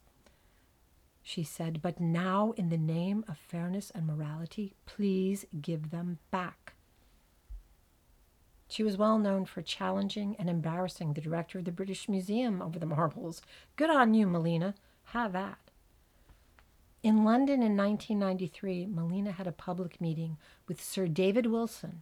She 1.22 1.44
said, 1.44 1.82
But 1.82 2.00
now, 2.00 2.54
in 2.56 2.70
the 2.70 2.78
name 2.78 3.26
of 3.28 3.38
fairness 3.38 3.91
and 3.94 4.08
morality, 4.08 4.74
please 4.86 5.46
give 5.62 5.91
them 5.91 6.20
back. 6.32 6.74
She 8.68 8.84
was 8.84 8.98
well 8.98 9.20
known 9.20 9.46
for 9.46 9.62
challenging 9.62 10.36
and 10.39 10.50
embarrassing 10.50 11.13
the 11.13 11.22
director 11.22 11.60
of 11.60 11.65
the 11.65 11.72
British 11.72 12.08
Museum 12.10 12.62
over 12.62 12.80
the 12.80 12.86
marbles. 12.86 13.41
Good 13.76 13.89
on 13.89 14.13
you, 14.13 14.28
Melina. 14.28 14.76
Have 15.06 15.34
that. 15.34 15.64
In 17.06 17.24
London 17.24 17.62
in 17.62 17.78
1993, 17.78 18.88
Melina 18.88 19.34
had 19.34 19.46
a 19.46 19.52
public 19.52 20.02
meeting 20.02 20.38
with 20.68 20.84
Sir 20.84 21.06
David 21.06 21.46
Wilson, 21.46 22.02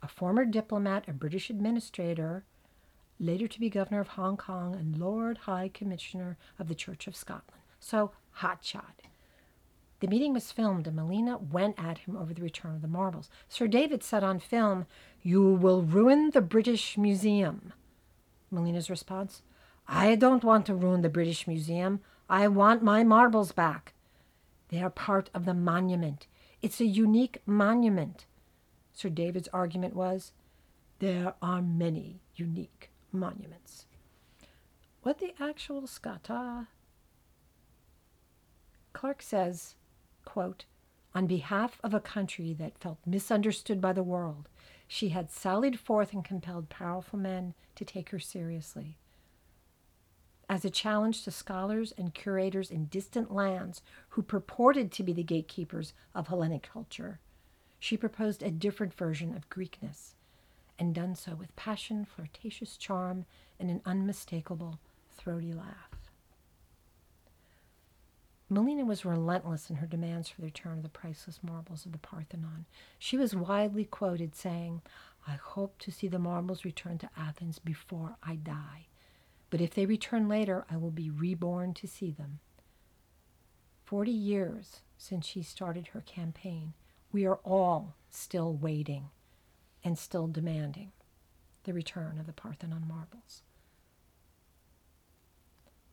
a 0.00 0.06
former 0.06 0.44
diplomat, 0.44 1.08
a 1.08 1.12
British 1.12 1.50
administrator, 1.50 2.44
later 3.18 3.48
to 3.48 3.58
be 3.58 3.68
governor 3.68 3.98
of 3.98 4.06
Hong 4.10 4.36
Kong 4.36 4.76
and 4.76 4.96
Lord 4.96 5.38
High 5.38 5.72
Commissioner 5.74 6.38
of 6.56 6.68
the 6.68 6.76
Church 6.76 7.08
of 7.08 7.16
Scotland. 7.16 7.62
So, 7.80 8.12
hotshot. 8.38 9.02
The 9.98 10.06
meeting 10.06 10.32
was 10.32 10.52
filmed, 10.52 10.86
and 10.86 10.94
Melina 10.94 11.38
went 11.38 11.76
at 11.76 11.98
him 11.98 12.16
over 12.16 12.32
the 12.32 12.42
return 12.42 12.76
of 12.76 12.82
the 12.82 12.86
marbles. 12.86 13.28
Sir 13.48 13.66
David 13.66 14.04
said 14.04 14.22
on 14.22 14.38
film, 14.38 14.86
You 15.20 15.42
will 15.42 15.82
ruin 15.82 16.30
the 16.30 16.40
British 16.40 16.96
Museum. 16.96 17.72
Melina's 18.52 18.88
response, 18.88 19.42
I 19.88 20.14
don't 20.14 20.44
want 20.44 20.66
to 20.66 20.76
ruin 20.76 21.02
the 21.02 21.08
British 21.08 21.48
Museum. 21.48 21.98
I 22.30 22.46
want 22.46 22.84
my 22.84 23.02
marbles 23.02 23.50
back. 23.50 23.94
They 24.72 24.82
are 24.82 24.90
part 24.90 25.28
of 25.34 25.44
the 25.44 25.52
monument. 25.52 26.26
It's 26.62 26.80
a 26.80 26.86
unique 26.86 27.42
monument. 27.44 28.24
Sir 28.94 29.10
David's 29.10 29.48
argument 29.52 29.94
was, 29.94 30.32
There 30.98 31.34
are 31.42 31.60
many 31.60 32.22
unique 32.34 32.90
monuments. 33.12 33.84
What 35.02 35.18
the 35.18 35.34
actual 35.38 35.82
scata? 35.82 36.68
Clark 38.94 39.20
says, 39.20 39.74
quote, 40.24 40.64
on 41.14 41.26
behalf 41.26 41.78
of 41.84 41.92
a 41.92 42.00
country 42.00 42.54
that 42.54 42.78
felt 42.78 42.98
misunderstood 43.04 43.78
by 43.78 43.92
the 43.92 44.02
world, 44.02 44.48
she 44.88 45.10
had 45.10 45.30
sallied 45.30 45.78
forth 45.78 46.14
and 46.14 46.24
compelled 46.24 46.70
powerful 46.70 47.18
men 47.18 47.52
to 47.74 47.84
take 47.84 48.08
her 48.08 48.18
seriously. 48.18 48.96
As 50.48 50.64
a 50.64 50.70
challenge 50.70 51.22
to 51.24 51.30
scholars 51.30 51.92
and 51.96 52.14
curators 52.14 52.70
in 52.70 52.86
distant 52.86 53.32
lands 53.32 53.82
who 54.10 54.22
purported 54.22 54.92
to 54.92 55.02
be 55.02 55.12
the 55.12 55.22
gatekeepers 55.22 55.92
of 56.14 56.28
Hellenic 56.28 56.68
culture. 56.72 57.20
She 57.78 57.96
proposed 57.96 58.42
a 58.42 58.50
different 58.50 58.94
version 58.94 59.36
of 59.36 59.48
Greekness, 59.48 60.14
and 60.78 60.94
done 60.94 61.14
so 61.14 61.34
with 61.34 61.54
passion, 61.56 62.04
flirtatious 62.04 62.76
charm, 62.76 63.24
and 63.58 63.70
an 63.70 63.80
unmistakable, 63.84 64.78
throaty 65.16 65.52
laugh. 65.52 65.90
Melina 68.48 68.84
was 68.84 69.04
relentless 69.04 69.70
in 69.70 69.76
her 69.76 69.86
demands 69.86 70.28
for 70.28 70.42
the 70.42 70.46
return 70.46 70.76
of 70.76 70.82
the 70.82 70.90
priceless 70.90 71.40
marbles 71.42 71.86
of 71.86 71.92
the 71.92 71.98
Parthenon. 71.98 72.66
She 72.98 73.16
was 73.16 73.34
widely 73.34 73.86
quoted 73.86 74.34
saying, 74.34 74.82
I 75.26 75.32
hope 75.32 75.78
to 75.78 75.90
see 75.90 76.06
the 76.06 76.18
marbles 76.18 76.64
returned 76.64 77.00
to 77.00 77.10
Athens 77.16 77.58
before 77.58 78.16
I 78.22 78.34
die. 78.34 78.88
But 79.52 79.60
if 79.60 79.74
they 79.74 79.84
return 79.84 80.30
later, 80.30 80.64
I 80.70 80.78
will 80.78 80.90
be 80.90 81.10
reborn 81.10 81.74
to 81.74 81.86
see 81.86 82.10
them. 82.10 82.40
Forty 83.84 84.10
years 84.10 84.80
since 84.96 85.26
she 85.26 85.42
started 85.42 85.88
her 85.88 86.00
campaign, 86.00 86.72
we 87.12 87.26
are 87.26 87.38
all 87.44 87.94
still 88.08 88.54
waiting 88.54 89.10
and 89.84 89.98
still 89.98 90.26
demanding 90.26 90.92
the 91.64 91.74
return 91.74 92.18
of 92.18 92.24
the 92.24 92.32
Parthenon 92.32 92.88
marbles. 92.88 93.42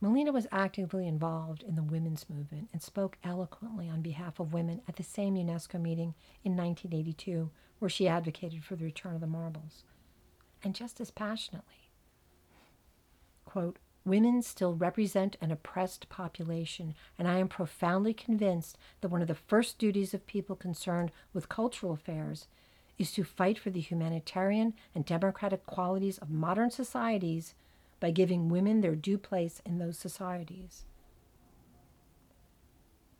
Melina 0.00 0.32
was 0.32 0.46
actively 0.50 1.06
involved 1.06 1.62
in 1.62 1.74
the 1.74 1.82
women's 1.82 2.30
movement 2.30 2.70
and 2.72 2.82
spoke 2.82 3.18
eloquently 3.22 3.90
on 3.90 4.00
behalf 4.00 4.40
of 4.40 4.54
women 4.54 4.80
at 4.88 4.96
the 4.96 5.02
same 5.02 5.34
UNESCO 5.34 5.78
meeting 5.78 6.14
in 6.42 6.56
1982, 6.56 7.50
where 7.78 7.90
she 7.90 8.08
advocated 8.08 8.64
for 8.64 8.76
the 8.76 8.86
return 8.86 9.14
of 9.14 9.20
the 9.20 9.26
marbles, 9.26 9.84
and 10.64 10.74
just 10.74 10.98
as 10.98 11.10
passionately. 11.10 11.89
Quote, 13.50 13.80
Women 14.04 14.42
still 14.42 14.76
represent 14.76 15.36
an 15.40 15.50
oppressed 15.50 16.08
population, 16.08 16.94
and 17.18 17.26
I 17.26 17.38
am 17.38 17.48
profoundly 17.48 18.14
convinced 18.14 18.78
that 19.00 19.08
one 19.08 19.22
of 19.22 19.26
the 19.26 19.34
first 19.34 19.76
duties 19.76 20.14
of 20.14 20.24
people 20.28 20.54
concerned 20.54 21.10
with 21.32 21.48
cultural 21.48 21.92
affairs 21.92 22.46
is 22.96 23.10
to 23.10 23.24
fight 23.24 23.58
for 23.58 23.70
the 23.70 23.80
humanitarian 23.80 24.74
and 24.94 25.04
democratic 25.04 25.66
qualities 25.66 26.18
of 26.18 26.30
modern 26.30 26.70
societies 26.70 27.54
by 27.98 28.12
giving 28.12 28.48
women 28.48 28.82
their 28.82 28.94
due 28.94 29.18
place 29.18 29.60
in 29.66 29.78
those 29.78 29.98
societies. 29.98 30.84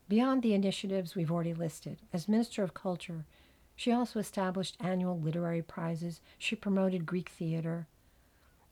Beyond 0.08 0.44
the 0.44 0.54
initiatives 0.54 1.16
we've 1.16 1.32
already 1.32 1.54
listed, 1.54 1.98
as 2.12 2.28
Minister 2.28 2.62
of 2.62 2.72
Culture, 2.72 3.24
she 3.74 3.90
also 3.90 4.20
established 4.20 4.76
annual 4.78 5.18
literary 5.18 5.62
prizes. 5.62 6.20
She 6.38 6.54
promoted 6.54 7.04
Greek 7.04 7.30
theater. 7.30 7.88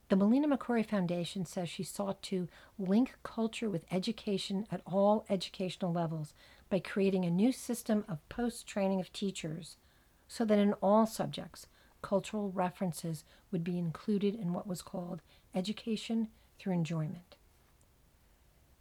The 0.08 0.16
Melina 0.16 0.48
Mercouri 0.48 0.86
Foundation 0.86 1.44
says 1.44 1.68
she 1.68 1.82
sought 1.82 2.22
to 2.22 2.48
link 2.78 3.16
culture 3.22 3.68
with 3.68 3.84
education 3.90 4.66
at 4.72 4.80
all 4.86 5.26
educational 5.28 5.92
levels 5.92 6.32
by 6.70 6.78
creating 6.78 7.26
a 7.26 7.30
new 7.30 7.52
system 7.52 8.06
of 8.08 8.26
post 8.30 8.66
training 8.66 9.00
of 9.00 9.12
teachers 9.12 9.76
so 10.26 10.46
that 10.46 10.58
in 10.58 10.72
all 10.74 11.04
subjects, 11.04 11.66
cultural 12.00 12.50
references 12.50 13.24
would 13.50 13.62
be 13.62 13.78
included 13.78 14.34
in 14.34 14.54
what 14.54 14.66
was 14.66 14.80
called 14.80 15.20
education 15.54 16.28
through 16.58 16.72
enjoyment. 16.72 17.36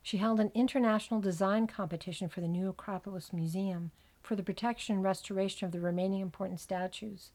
She 0.02 0.18
held 0.18 0.40
an 0.40 0.52
international 0.54 1.20
design 1.20 1.68
competition 1.68 2.30
for 2.30 2.40
the 2.40 2.48
New 2.48 2.70
Acropolis 2.70 3.34
Museum 3.34 3.92
for 4.24 4.38
the 4.38 4.44
protection 4.44 4.96
and 4.96 5.04
restoration 5.04 5.66
of 5.66 5.74
the 5.74 5.82
remaining 5.82 6.22
important 6.22 6.62
statues 6.62 7.32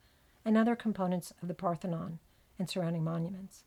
and 0.47 0.57
other 0.57 0.77
components 0.77 1.35
of 1.43 1.49
the 1.49 1.55
Parthenon 1.55 2.21
and 2.59 2.71
surrounding 2.71 3.05
monuments. 3.05 3.65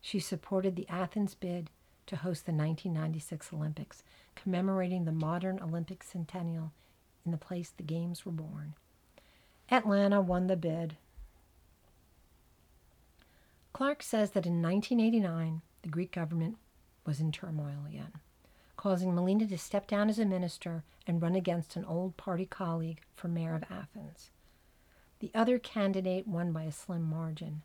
She 0.00 0.18
supported 0.18 0.76
the 0.76 0.88
Athens 0.88 1.34
bid 1.34 1.70
to 2.06 2.16
host 2.16 2.46
the 2.46 2.52
1996 2.52 3.52
Olympics, 3.52 4.02
commemorating 4.34 5.04
the 5.04 5.12
modern 5.12 5.60
Olympic 5.60 6.02
centennial 6.02 6.72
in 7.24 7.30
the 7.30 7.38
place 7.38 7.70
the 7.70 7.82
Games 7.82 8.24
were 8.24 8.32
born. 8.32 8.74
Atlanta 9.70 10.20
won 10.20 10.46
the 10.46 10.56
bid. 10.56 10.96
Clark 13.72 14.02
says 14.02 14.32
that 14.32 14.46
in 14.46 14.60
1989, 14.60 15.62
the 15.82 15.88
Greek 15.88 16.12
government 16.12 16.56
was 17.06 17.20
in 17.20 17.30
turmoil 17.30 17.84
again, 17.88 18.12
causing 18.76 19.14
Melina 19.14 19.46
to 19.46 19.58
step 19.58 19.86
down 19.86 20.08
as 20.08 20.18
a 20.18 20.24
minister 20.24 20.82
and 21.06 21.22
run 21.22 21.34
against 21.34 21.76
an 21.76 21.84
old 21.84 22.16
party 22.16 22.46
colleague 22.46 23.00
for 23.14 23.28
mayor 23.28 23.54
of 23.54 23.64
Athens. 23.70 24.30
The 25.20 25.30
other 25.34 25.58
candidate 25.58 26.26
won 26.26 26.52
by 26.52 26.64
a 26.64 26.72
slim 26.72 27.02
margin. 27.02 27.62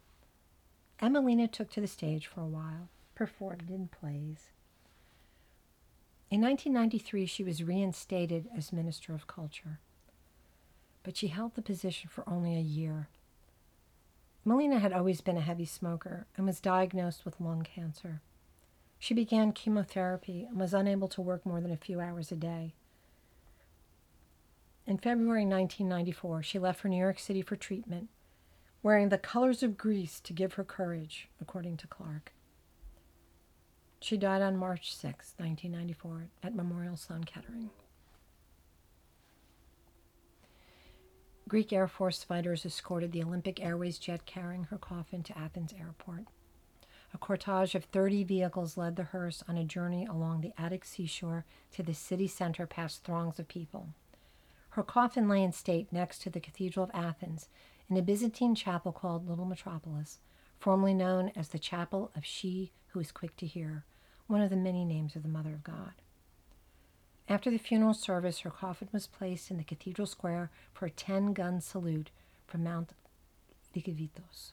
Emelina 1.01 1.51
took 1.51 1.69
to 1.71 1.81
the 1.81 1.87
stage 1.87 2.27
for 2.27 2.41
a 2.41 2.47
while, 2.47 2.89
performed 3.13 3.69
in 3.69 3.87
plays. 3.87 4.51
In 6.31 6.41
1993, 6.41 7.25
she 7.25 7.43
was 7.43 7.63
reinstated 7.63 8.47
as 8.55 8.73
Minister 8.73 9.13
of 9.13 9.27
Culture 9.27 9.79
but 11.05 11.15
she 11.15 11.27
held 11.27 11.53
the 11.53 11.61
position 11.61 12.09
for 12.09 12.27
only 12.27 12.57
a 12.57 12.61
year. 12.61 13.07
Melina 14.43 14.79
had 14.79 14.91
always 14.91 15.21
been 15.21 15.37
a 15.37 15.41
heavy 15.41 15.65
smoker 15.65 16.25
and 16.35 16.47
was 16.47 16.59
diagnosed 16.59 17.23
with 17.23 17.39
lung 17.39 17.61
cancer. 17.61 18.21
She 18.97 19.13
began 19.13 19.51
chemotherapy 19.51 20.47
and 20.49 20.59
was 20.59 20.73
unable 20.73 21.07
to 21.09 21.21
work 21.21 21.45
more 21.45 21.61
than 21.61 21.71
a 21.71 21.77
few 21.77 21.99
hours 21.99 22.31
a 22.31 22.35
day. 22.35 22.73
In 24.87 24.97
February 24.97 25.45
1994, 25.45 26.41
she 26.41 26.59
left 26.59 26.79
for 26.79 26.89
New 26.89 26.99
York 26.99 27.19
City 27.19 27.43
for 27.43 27.55
treatment, 27.55 28.09
wearing 28.85 29.09
the 29.09 29.17
colors 29.17 29.63
of 29.63 29.79
Greece 29.79 30.19
to 30.19 30.31
give 30.31 30.53
her 30.53 30.63
courage, 30.63 31.27
according 31.41 31.75
to 31.75 31.87
Clark. 31.87 32.31
She 33.99 34.15
died 34.15 34.43
on 34.43 34.57
March 34.57 34.95
6, 34.95 35.33
1994, 35.37 36.27
at 36.43 36.53
Memorial 36.53 36.95
Sloan 36.95 37.23
Kettering. 37.23 37.71
Greek 41.47 41.73
Air 41.73 41.87
Force 41.87 42.23
fighters 42.23 42.63
escorted 42.63 43.11
the 43.11 43.23
Olympic 43.23 43.59
Airways 43.59 43.97
jet 43.97 44.27
carrying 44.27 44.65
her 44.65 44.77
coffin 44.77 45.23
to 45.23 45.35
Athens 45.35 45.73
airport. 45.79 46.25
A 47.11 47.17
cortege 47.17 47.73
of 47.73 47.85
30 47.85 48.23
vehicles 48.23 48.77
led 48.77 48.97
the 48.97 49.03
hearse 49.05 49.43
on 49.47 49.57
a 49.57 49.63
journey 49.63 50.05
along 50.05 50.41
the 50.41 50.53
Attic 50.59 50.85
seashore 50.85 51.43
to 51.71 51.81
the 51.81 51.95
city 51.95 52.27
center 52.27 52.67
past 52.67 53.03
throngs 53.03 53.39
of 53.39 53.47
people. 53.47 53.87
Her 54.71 54.83
coffin 54.83 55.27
lay 55.27 55.41
in 55.41 55.53
state 55.53 55.91
next 55.91 56.21
to 56.21 56.29
the 56.29 56.39
Cathedral 56.39 56.83
of 56.83 56.91
Athens 56.93 57.47
in 57.89 57.97
a 57.97 58.01
Byzantine 58.01 58.55
chapel 58.55 58.91
called 58.91 59.27
Little 59.27 59.45
Metropolis, 59.45 60.19
formerly 60.59 60.93
known 60.93 61.31
as 61.35 61.49
the 61.49 61.59
Chapel 61.59 62.11
of 62.15 62.25
She 62.25 62.71
Who 62.87 62.99
Is 62.99 63.11
Quick 63.11 63.35
to 63.37 63.45
Hear, 63.45 63.85
one 64.27 64.41
of 64.41 64.49
the 64.49 64.55
many 64.55 64.83
names 64.83 65.15
of 65.15 65.23
the 65.23 65.29
Mother 65.29 65.53
of 65.53 65.63
God. 65.63 65.93
After 67.27 67.49
the 67.49 67.57
funeral 67.57 67.93
service, 67.93 68.39
her 68.39 68.51
coffin 68.51 68.89
was 68.91 69.07
placed 69.07 69.49
in 69.49 69.57
the 69.57 69.63
cathedral 69.63 70.07
square 70.07 70.51
for 70.73 70.85
a 70.85 70.91
10 70.91 71.33
gun 71.33 71.61
salute 71.61 72.11
from 72.47 72.63
Mount 72.63 72.91
Lykavittos. 73.75 74.51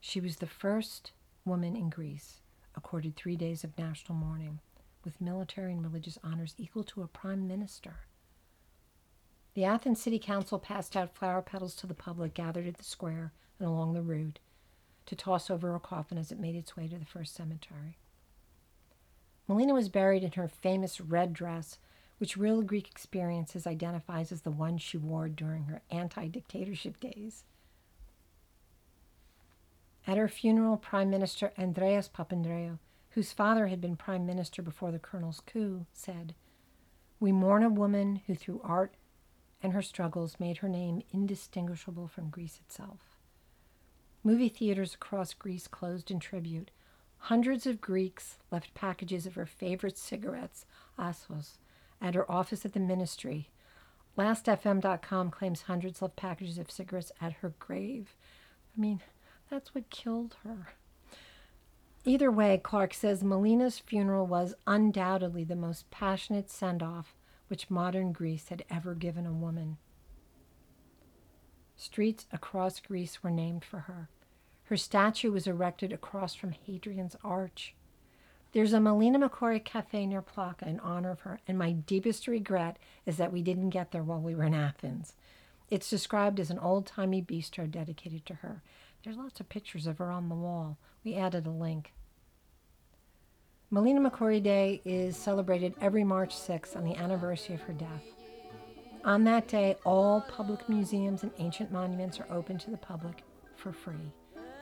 She 0.00 0.20
was 0.20 0.36
the 0.36 0.46
first 0.46 1.12
woman 1.44 1.76
in 1.76 1.90
Greece 1.90 2.40
accorded 2.74 3.16
three 3.16 3.36
days 3.36 3.64
of 3.64 3.76
national 3.76 4.16
mourning, 4.16 4.60
with 5.04 5.20
military 5.20 5.72
and 5.72 5.82
religious 5.82 6.18
honors 6.22 6.54
equal 6.56 6.84
to 6.84 7.02
a 7.02 7.08
prime 7.08 7.46
minister. 7.46 7.96
The 9.54 9.64
Athens 9.64 10.00
City 10.00 10.18
Council 10.18 10.58
passed 10.58 10.96
out 10.96 11.14
flower 11.14 11.42
petals 11.42 11.74
to 11.76 11.86
the 11.86 11.94
public 11.94 12.34
gathered 12.34 12.68
at 12.68 12.76
the 12.76 12.84
square 12.84 13.32
and 13.58 13.68
along 13.68 13.94
the 13.94 14.02
route 14.02 14.38
to 15.06 15.16
toss 15.16 15.50
over 15.50 15.74
a 15.74 15.80
coffin 15.80 16.18
as 16.18 16.30
it 16.30 16.38
made 16.38 16.54
its 16.54 16.76
way 16.76 16.86
to 16.86 16.96
the 16.96 17.04
first 17.04 17.34
cemetery. 17.34 17.98
Melina 19.48 19.74
was 19.74 19.88
buried 19.88 20.22
in 20.22 20.32
her 20.32 20.46
famous 20.46 21.00
red 21.00 21.32
dress, 21.32 21.78
which 22.18 22.36
Real 22.36 22.62
Greek 22.62 22.88
Experiences 22.88 23.66
identifies 23.66 24.30
as 24.30 24.42
the 24.42 24.52
one 24.52 24.78
she 24.78 24.96
wore 24.96 25.28
during 25.28 25.64
her 25.64 25.82
anti 25.90 26.28
dictatorship 26.28 27.00
days. 27.00 27.42
At 30.06 30.16
her 30.16 30.28
funeral, 30.28 30.76
Prime 30.76 31.10
Minister 31.10 31.52
Andreas 31.58 32.08
Papandreou, 32.08 32.78
whose 33.10 33.32
father 33.32 33.66
had 33.66 33.80
been 33.80 33.96
prime 33.96 34.24
minister 34.24 34.62
before 34.62 34.92
the 34.92 34.98
colonel's 34.98 35.40
coup, 35.40 35.86
said, 35.92 36.34
We 37.18 37.32
mourn 37.32 37.64
a 37.64 37.68
woman 37.68 38.22
who, 38.26 38.36
through 38.36 38.60
art 38.62 38.94
and 39.62 39.72
her 39.72 39.82
struggles, 39.82 40.40
made 40.40 40.58
her 40.58 40.68
name 40.68 41.02
indistinguishable 41.12 42.08
from 42.08 42.30
Greece 42.30 42.60
itself. 42.66 43.18
Movie 44.22 44.48
theaters 44.48 44.94
across 44.94 45.34
Greece 45.34 45.66
closed 45.66 46.10
in 46.10 46.20
tribute, 46.20 46.70
Hundreds 47.24 47.66
of 47.66 47.80
Greeks 47.80 48.38
left 48.50 48.72
packages 48.72 49.26
of 49.26 49.34
her 49.34 49.46
favorite 49.46 49.98
cigarettes, 49.98 50.64
Assos, 50.98 51.58
at 52.00 52.14
her 52.14 52.30
office 52.30 52.64
at 52.64 52.72
the 52.72 52.80
ministry. 52.80 53.50
LastFM.com 54.16 55.30
claims 55.30 55.62
hundreds 55.62 56.00
left 56.00 56.16
packages 56.16 56.58
of 56.58 56.70
cigarettes 56.70 57.12
at 57.20 57.34
her 57.34 57.52
grave. 57.58 58.16
I 58.76 58.80
mean, 58.80 59.00
that's 59.50 59.74
what 59.74 59.90
killed 59.90 60.36
her. 60.44 60.72
Either 62.06 62.30
way, 62.30 62.58
Clark 62.62 62.94
says 62.94 63.22
Melina's 63.22 63.78
funeral 63.78 64.26
was 64.26 64.54
undoubtedly 64.66 65.44
the 65.44 65.54
most 65.54 65.90
passionate 65.90 66.50
send 66.50 66.82
off 66.82 67.14
which 67.50 67.68
modern 67.68 68.12
Greece 68.12 68.48
had 68.48 68.64
ever 68.70 68.94
given 68.94 69.26
a 69.26 69.32
woman. 69.32 69.76
Streets 71.76 72.26
across 72.30 72.78
Greece 72.78 73.24
were 73.24 73.30
named 73.30 73.64
for 73.64 73.80
her. 73.80 74.08
Her 74.64 74.76
statue 74.76 75.32
was 75.32 75.48
erected 75.48 75.92
across 75.92 76.32
from 76.32 76.52
Hadrian's 76.52 77.16
Arch. 77.24 77.74
There's 78.52 78.72
a 78.72 78.78
Melina 78.78 79.18
Mercouri 79.18 79.64
cafe 79.64 80.06
near 80.06 80.22
Plaka 80.22 80.66
in 80.66 80.78
honor 80.78 81.10
of 81.10 81.20
her, 81.20 81.40
and 81.48 81.58
my 81.58 81.72
deepest 81.72 82.28
regret 82.28 82.78
is 83.04 83.16
that 83.16 83.32
we 83.32 83.42
didn't 83.42 83.70
get 83.70 83.90
there 83.90 84.04
while 84.04 84.20
we 84.20 84.36
were 84.36 84.44
in 84.44 84.54
Athens. 84.54 85.14
It's 85.70 85.90
described 85.90 86.38
as 86.38 86.50
an 86.50 86.58
old 86.60 86.86
timey 86.86 87.20
bistro 87.20 87.68
dedicated 87.68 88.24
to 88.26 88.34
her. 88.34 88.62
There's 89.02 89.16
lots 89.16 89.40
of 89.40 89.48
pictures 89.48 89.88
of 89.88 89.98
her 89.98 90.10
on 90.10 90.28
the 90.28 90.36
wall. 90.36 90.78
We 91.02 91.16
added 91.16 91.46
a 91.46 91.50
link. 91.50 91.94
Melina 93.72 94.00
Mercouri 94.00 94.42
Day 94.42 94.82
is 94.84 95.16
celebrated 95.16 95.74
every 95.80 96.02
March 96.02 96.34
6th 96.34 96.74
on 96.74 96.82
the 96.82 96.96
anniversary 96.96 97.54
of 97.54 97.60
her 97.60 97.72
death. 97.72 98.02
On 99.04 99.22
that 99.22 99.46
day, 99.46 99.76
all 99.84 100.22
public 100.22 100.68
museums 100.68 101.22
and 101.22 101.30
ancient 101.38 101.70
monuments 101.70 102.18
are 102.18 102.26
open 102.32 102.58
to 102.58 102.70
the 102.70 102.76
public 102.76 103.22
for 103.54 103.72
free, 103.72 104.12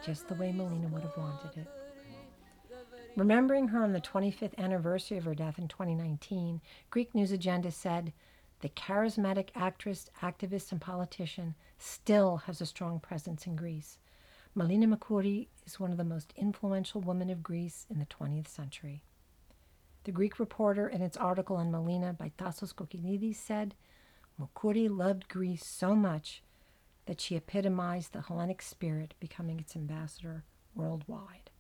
just 0.05 0.29
the 0.29 0.35
way 0.35 0.53
Melina 0.53 0.89
would 0.89 1.01
have 1.01 1.17
wanted 1.17 1.57
it. 1.57 1.69
Remembering 3.17 3.69
her 3.69 3.83
on 3.83 3.95
the 3.95 4.01
25th 4.03 4.59
anniversary 4.59 5.17
of 5.17 5.25
her 5.25 5.35
death 5.35 5.59
in 5.59 5.69
2019, 5.69 6.61
Greek 6.91 7.15
News 7.15 7.33
Agenda 7.33 7.71
said, 7.71 8.13
the 8.61 8.69
charismatic 8.69 9.49
actress, 9.55 10.11
activist, 10.21 10.71
and 10.71 10.83
politician 10.83 11.55
still 11.79 12.39
has 12.45 12.61
a 12.61 12.67
strong 12.67 13.01
presence 13.01 13.47
in 13.47 13.57
Greece. 13.57 13.97
Melina 14.55 14.87
Mercouri 14.87 15.49
is 15.67 15.79
one 15.79 15.91
of 15.91 15.99
the 15.99 16.05
most 16.05 16.33
influential 16.37 17.01
women 17.01 17.31
of 17.31 17.43
Greece 17.43 17.87
in 17.91 17.99
the 17.99 18.07
20th 18.07 18.49
century. 18.49 19.03
The 20.05 20.13
Greek 20.13 20.39
reporter, 20.39 20.89
in 20.89 21.03
its 21.03 21.17
article 21.17 21.57
on 21.57 21.71
Melina 21.71 22.13
by 22.13 22.33
Tassos 22.39 22.75
Kokkinidis, 22.75 23.37
said, 23.37 23.75
Mercouri 24.41 24.89
loved 24.89 25.29
Greece 25.29 25.65
so 25.65 25.95
much 25.95 26.43
that 27.07 27.21
she 27.21 27.37
epitomized 27.37 28.13
the 28.13 28.23
Hellenic 28.23 28.63
spirit, 28.63 29.15
becoming 29.21 29.59
its 29.59 29.77
ambassador 29.77 30.45
worldwide. 30.75 31.51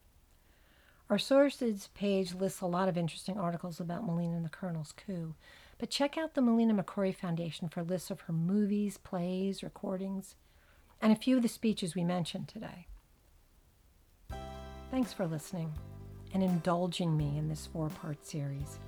Our 1.10 1.18
sources 1.18 1.88
page 1.94 2.34
lists 2.34 2.60
a 2.60 2.66
lot 2.66 2.88
of 2.88 2.98
interesting 2.98 3.38
articles 3.38 3.80
about 3.80 4.06
Melina 4.06 4.36
and 4.36 4.44
the 4.44 4.50
Colonel's 4.50 4.92
coup, 4.92 5.34
but 5.78 5.90
check 5.90 6.18
out 6.18 6.34
the 6.34 6.42
Melina 6.42 6.74
Mercouri 6.74 7.14
Foundation 7.14 7.68
for 7.68 7.82
lists 7.82 8.10
of 8.10 8.22
her 8.22 8.32
movies, 8.32 8.98
plays, 8.98 9.62
recordings, 9.62 10.36
and 11.00 11.12
a 11.12 11.16
few 11.16 11.36
of 11.36 11.42
the 11.42 11.48
speeches 11.48 11.94
we 11.94 12.04
mentioned 12.04 12.48
today. 12.48 12.86
Thanks 14.90 15.12
for 15.12 15.26
listening 15.26 15.72
and 16.34 16.42
indulging 16.42 17.16
me 17.16 17.38
in 17.38 17.48
this 17.48 17.68
four 17.72 17.88
part 17.88 18.24
series. 18.26 18.78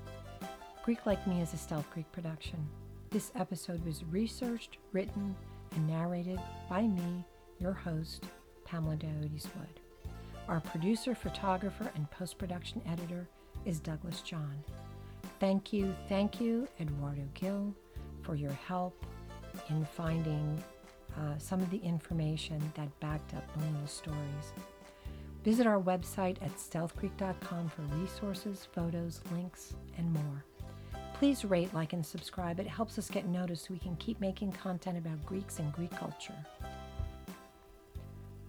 Greek 0.85 1.07
Like 1.07 1.27
Me 1.27 1.41
is 1.41 1.53
a 1.53 1.59
Stealth 1.59 1.89
Greek 1.93 2.11
production. 2.11 2.67
This 3.11 3.33
episode 3.35 3.85
was 3.85 4.05
researched, 4.05 4.79
written, 4.93 5.35
and 5.75 5.87
narrated 5.87 6.41
by 6.69 6.83
me, 6.83 7.25
your 7.59 7.73
host, 7.73 8.25
Pamela 8.65 8.97
Diodes 8.97 9.47
Wood. 9.57 9.81
Our 10.49 10.61
producer, 10.61 11.15
photographer, 11.15 11.91
and 11.95 12.11
post 12.11 12.39
production 12.39 12.83
editor 12.87 13.29
is 13.65 13.79
Douglas 13.79 14.21
John. 14.23 14.65
Thank 15.39 15.73
you, 15.73 15.95
thank 16.09 16.41
you, 16.41 16.67
Eduardo 16.81 17.23
Gil, 17.35 17.75
for 18.23 18.35
your 18.35 18.53
help 18.53 19.05
in 19.69 19.85
finding 19.85 20.63
uh, 21.19 21.39
some 21.39 21.61
of 21.61 21.71
the 21.71 21.79
information 21.79 22.61
that 22.75 23.01
backed 23.01 23.35
up 23.35 23.45
Melina's 23.57 23.91
stories. 23.91 24.53
Visit 25.45 25.67
our 25.67 25.81
website 25.81 26.37
at 26.43 26.57
stealthgreek.com 26.57 27.69
for 27.71 27.83
resources, 27.97 28.69
photos, 28.73 29.21
links, 29.33 29.75
and 29.97 30.13
more. 30.13 30.45
Please 31.15 31.45
rate, 31.45 31.73
like, 31.75 31.93
and 31.93 32.05
subscribe. 32.05 32.61
It 32.61 32.67
helps 32.67 32.99
us 32.99 33.11
get 33.11 33.27
noticed 33.27 33.67
so 33.67 33.75
we 33.75 33.79
can 33.79 33.97
keep 33.97 34.21
making 34.21 34.53
content 34.53 34.99
about 34.99 35.25
Greeks 35.27 35.59
and 35.59 35.73
Greek 35.73 35.91
culture. 35.91 36.35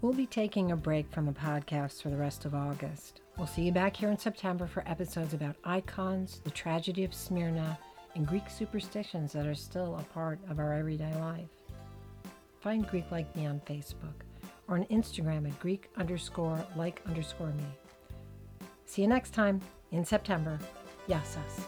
We'll 0.01 0.13
be 0.13 0.25
taking 0.25 0.71
a 0.71 0.75
break 0.75 1.11
from 1.11 1.25
the 1.25 1.31
podcast 1.31 2.01
for 2.01 2.09
the 2.09 2.17
rest 2.17 2.45
of 2.45 2.55
August. 2.55 3.21
We'll 3.37 3.47
see 3.47 3.63
you 3.63 3.71
back 3.71 3.95
here 3.95 4.09
in 4.09 4.17
September 4.17 4.67
for 4.67 4.83
episodes 4.87 5.33
about 5.33 5.55
icons, 5.63 6.41
the 6.43 6.49
tragedy 6.49 7.03
of 7.03 7.13
Smyrna, 7.13 7.77
and 8.15 8.27
Greek 8.27 8.49
superstitions 8.49 9.31
that 9.33 9.45
are 9.45 9.55
still 9.55 9.97
a 9.97 10.13
part 10.13 10.39
of 10.49 10.59
our 10.59 10.73
everyday 10.73 11.13
life. 11.15 11.49
Find 12.61 12.87
Greek 12.87 13.09
Like 13.11 13.35
Me 13.35 13.47
on 13.47 13.59
Facebook 13.65 14.21
or 14.67 14.75
on 14.77 14.85
Instagram 14.85 15.47
at 15.47 15.59
Greek 15.59 15.89
underscore 15.97 16.63
like 16.75 17.01
underscore 17.07 17.51
me. 17.53 17.65
See 18.85 19.01
you 19.01 19.07
next 19.07 19.33
time 19.33 19.59
in 19.91 20.05
September. 20.05 20.59
Yassas. 21.09 21.65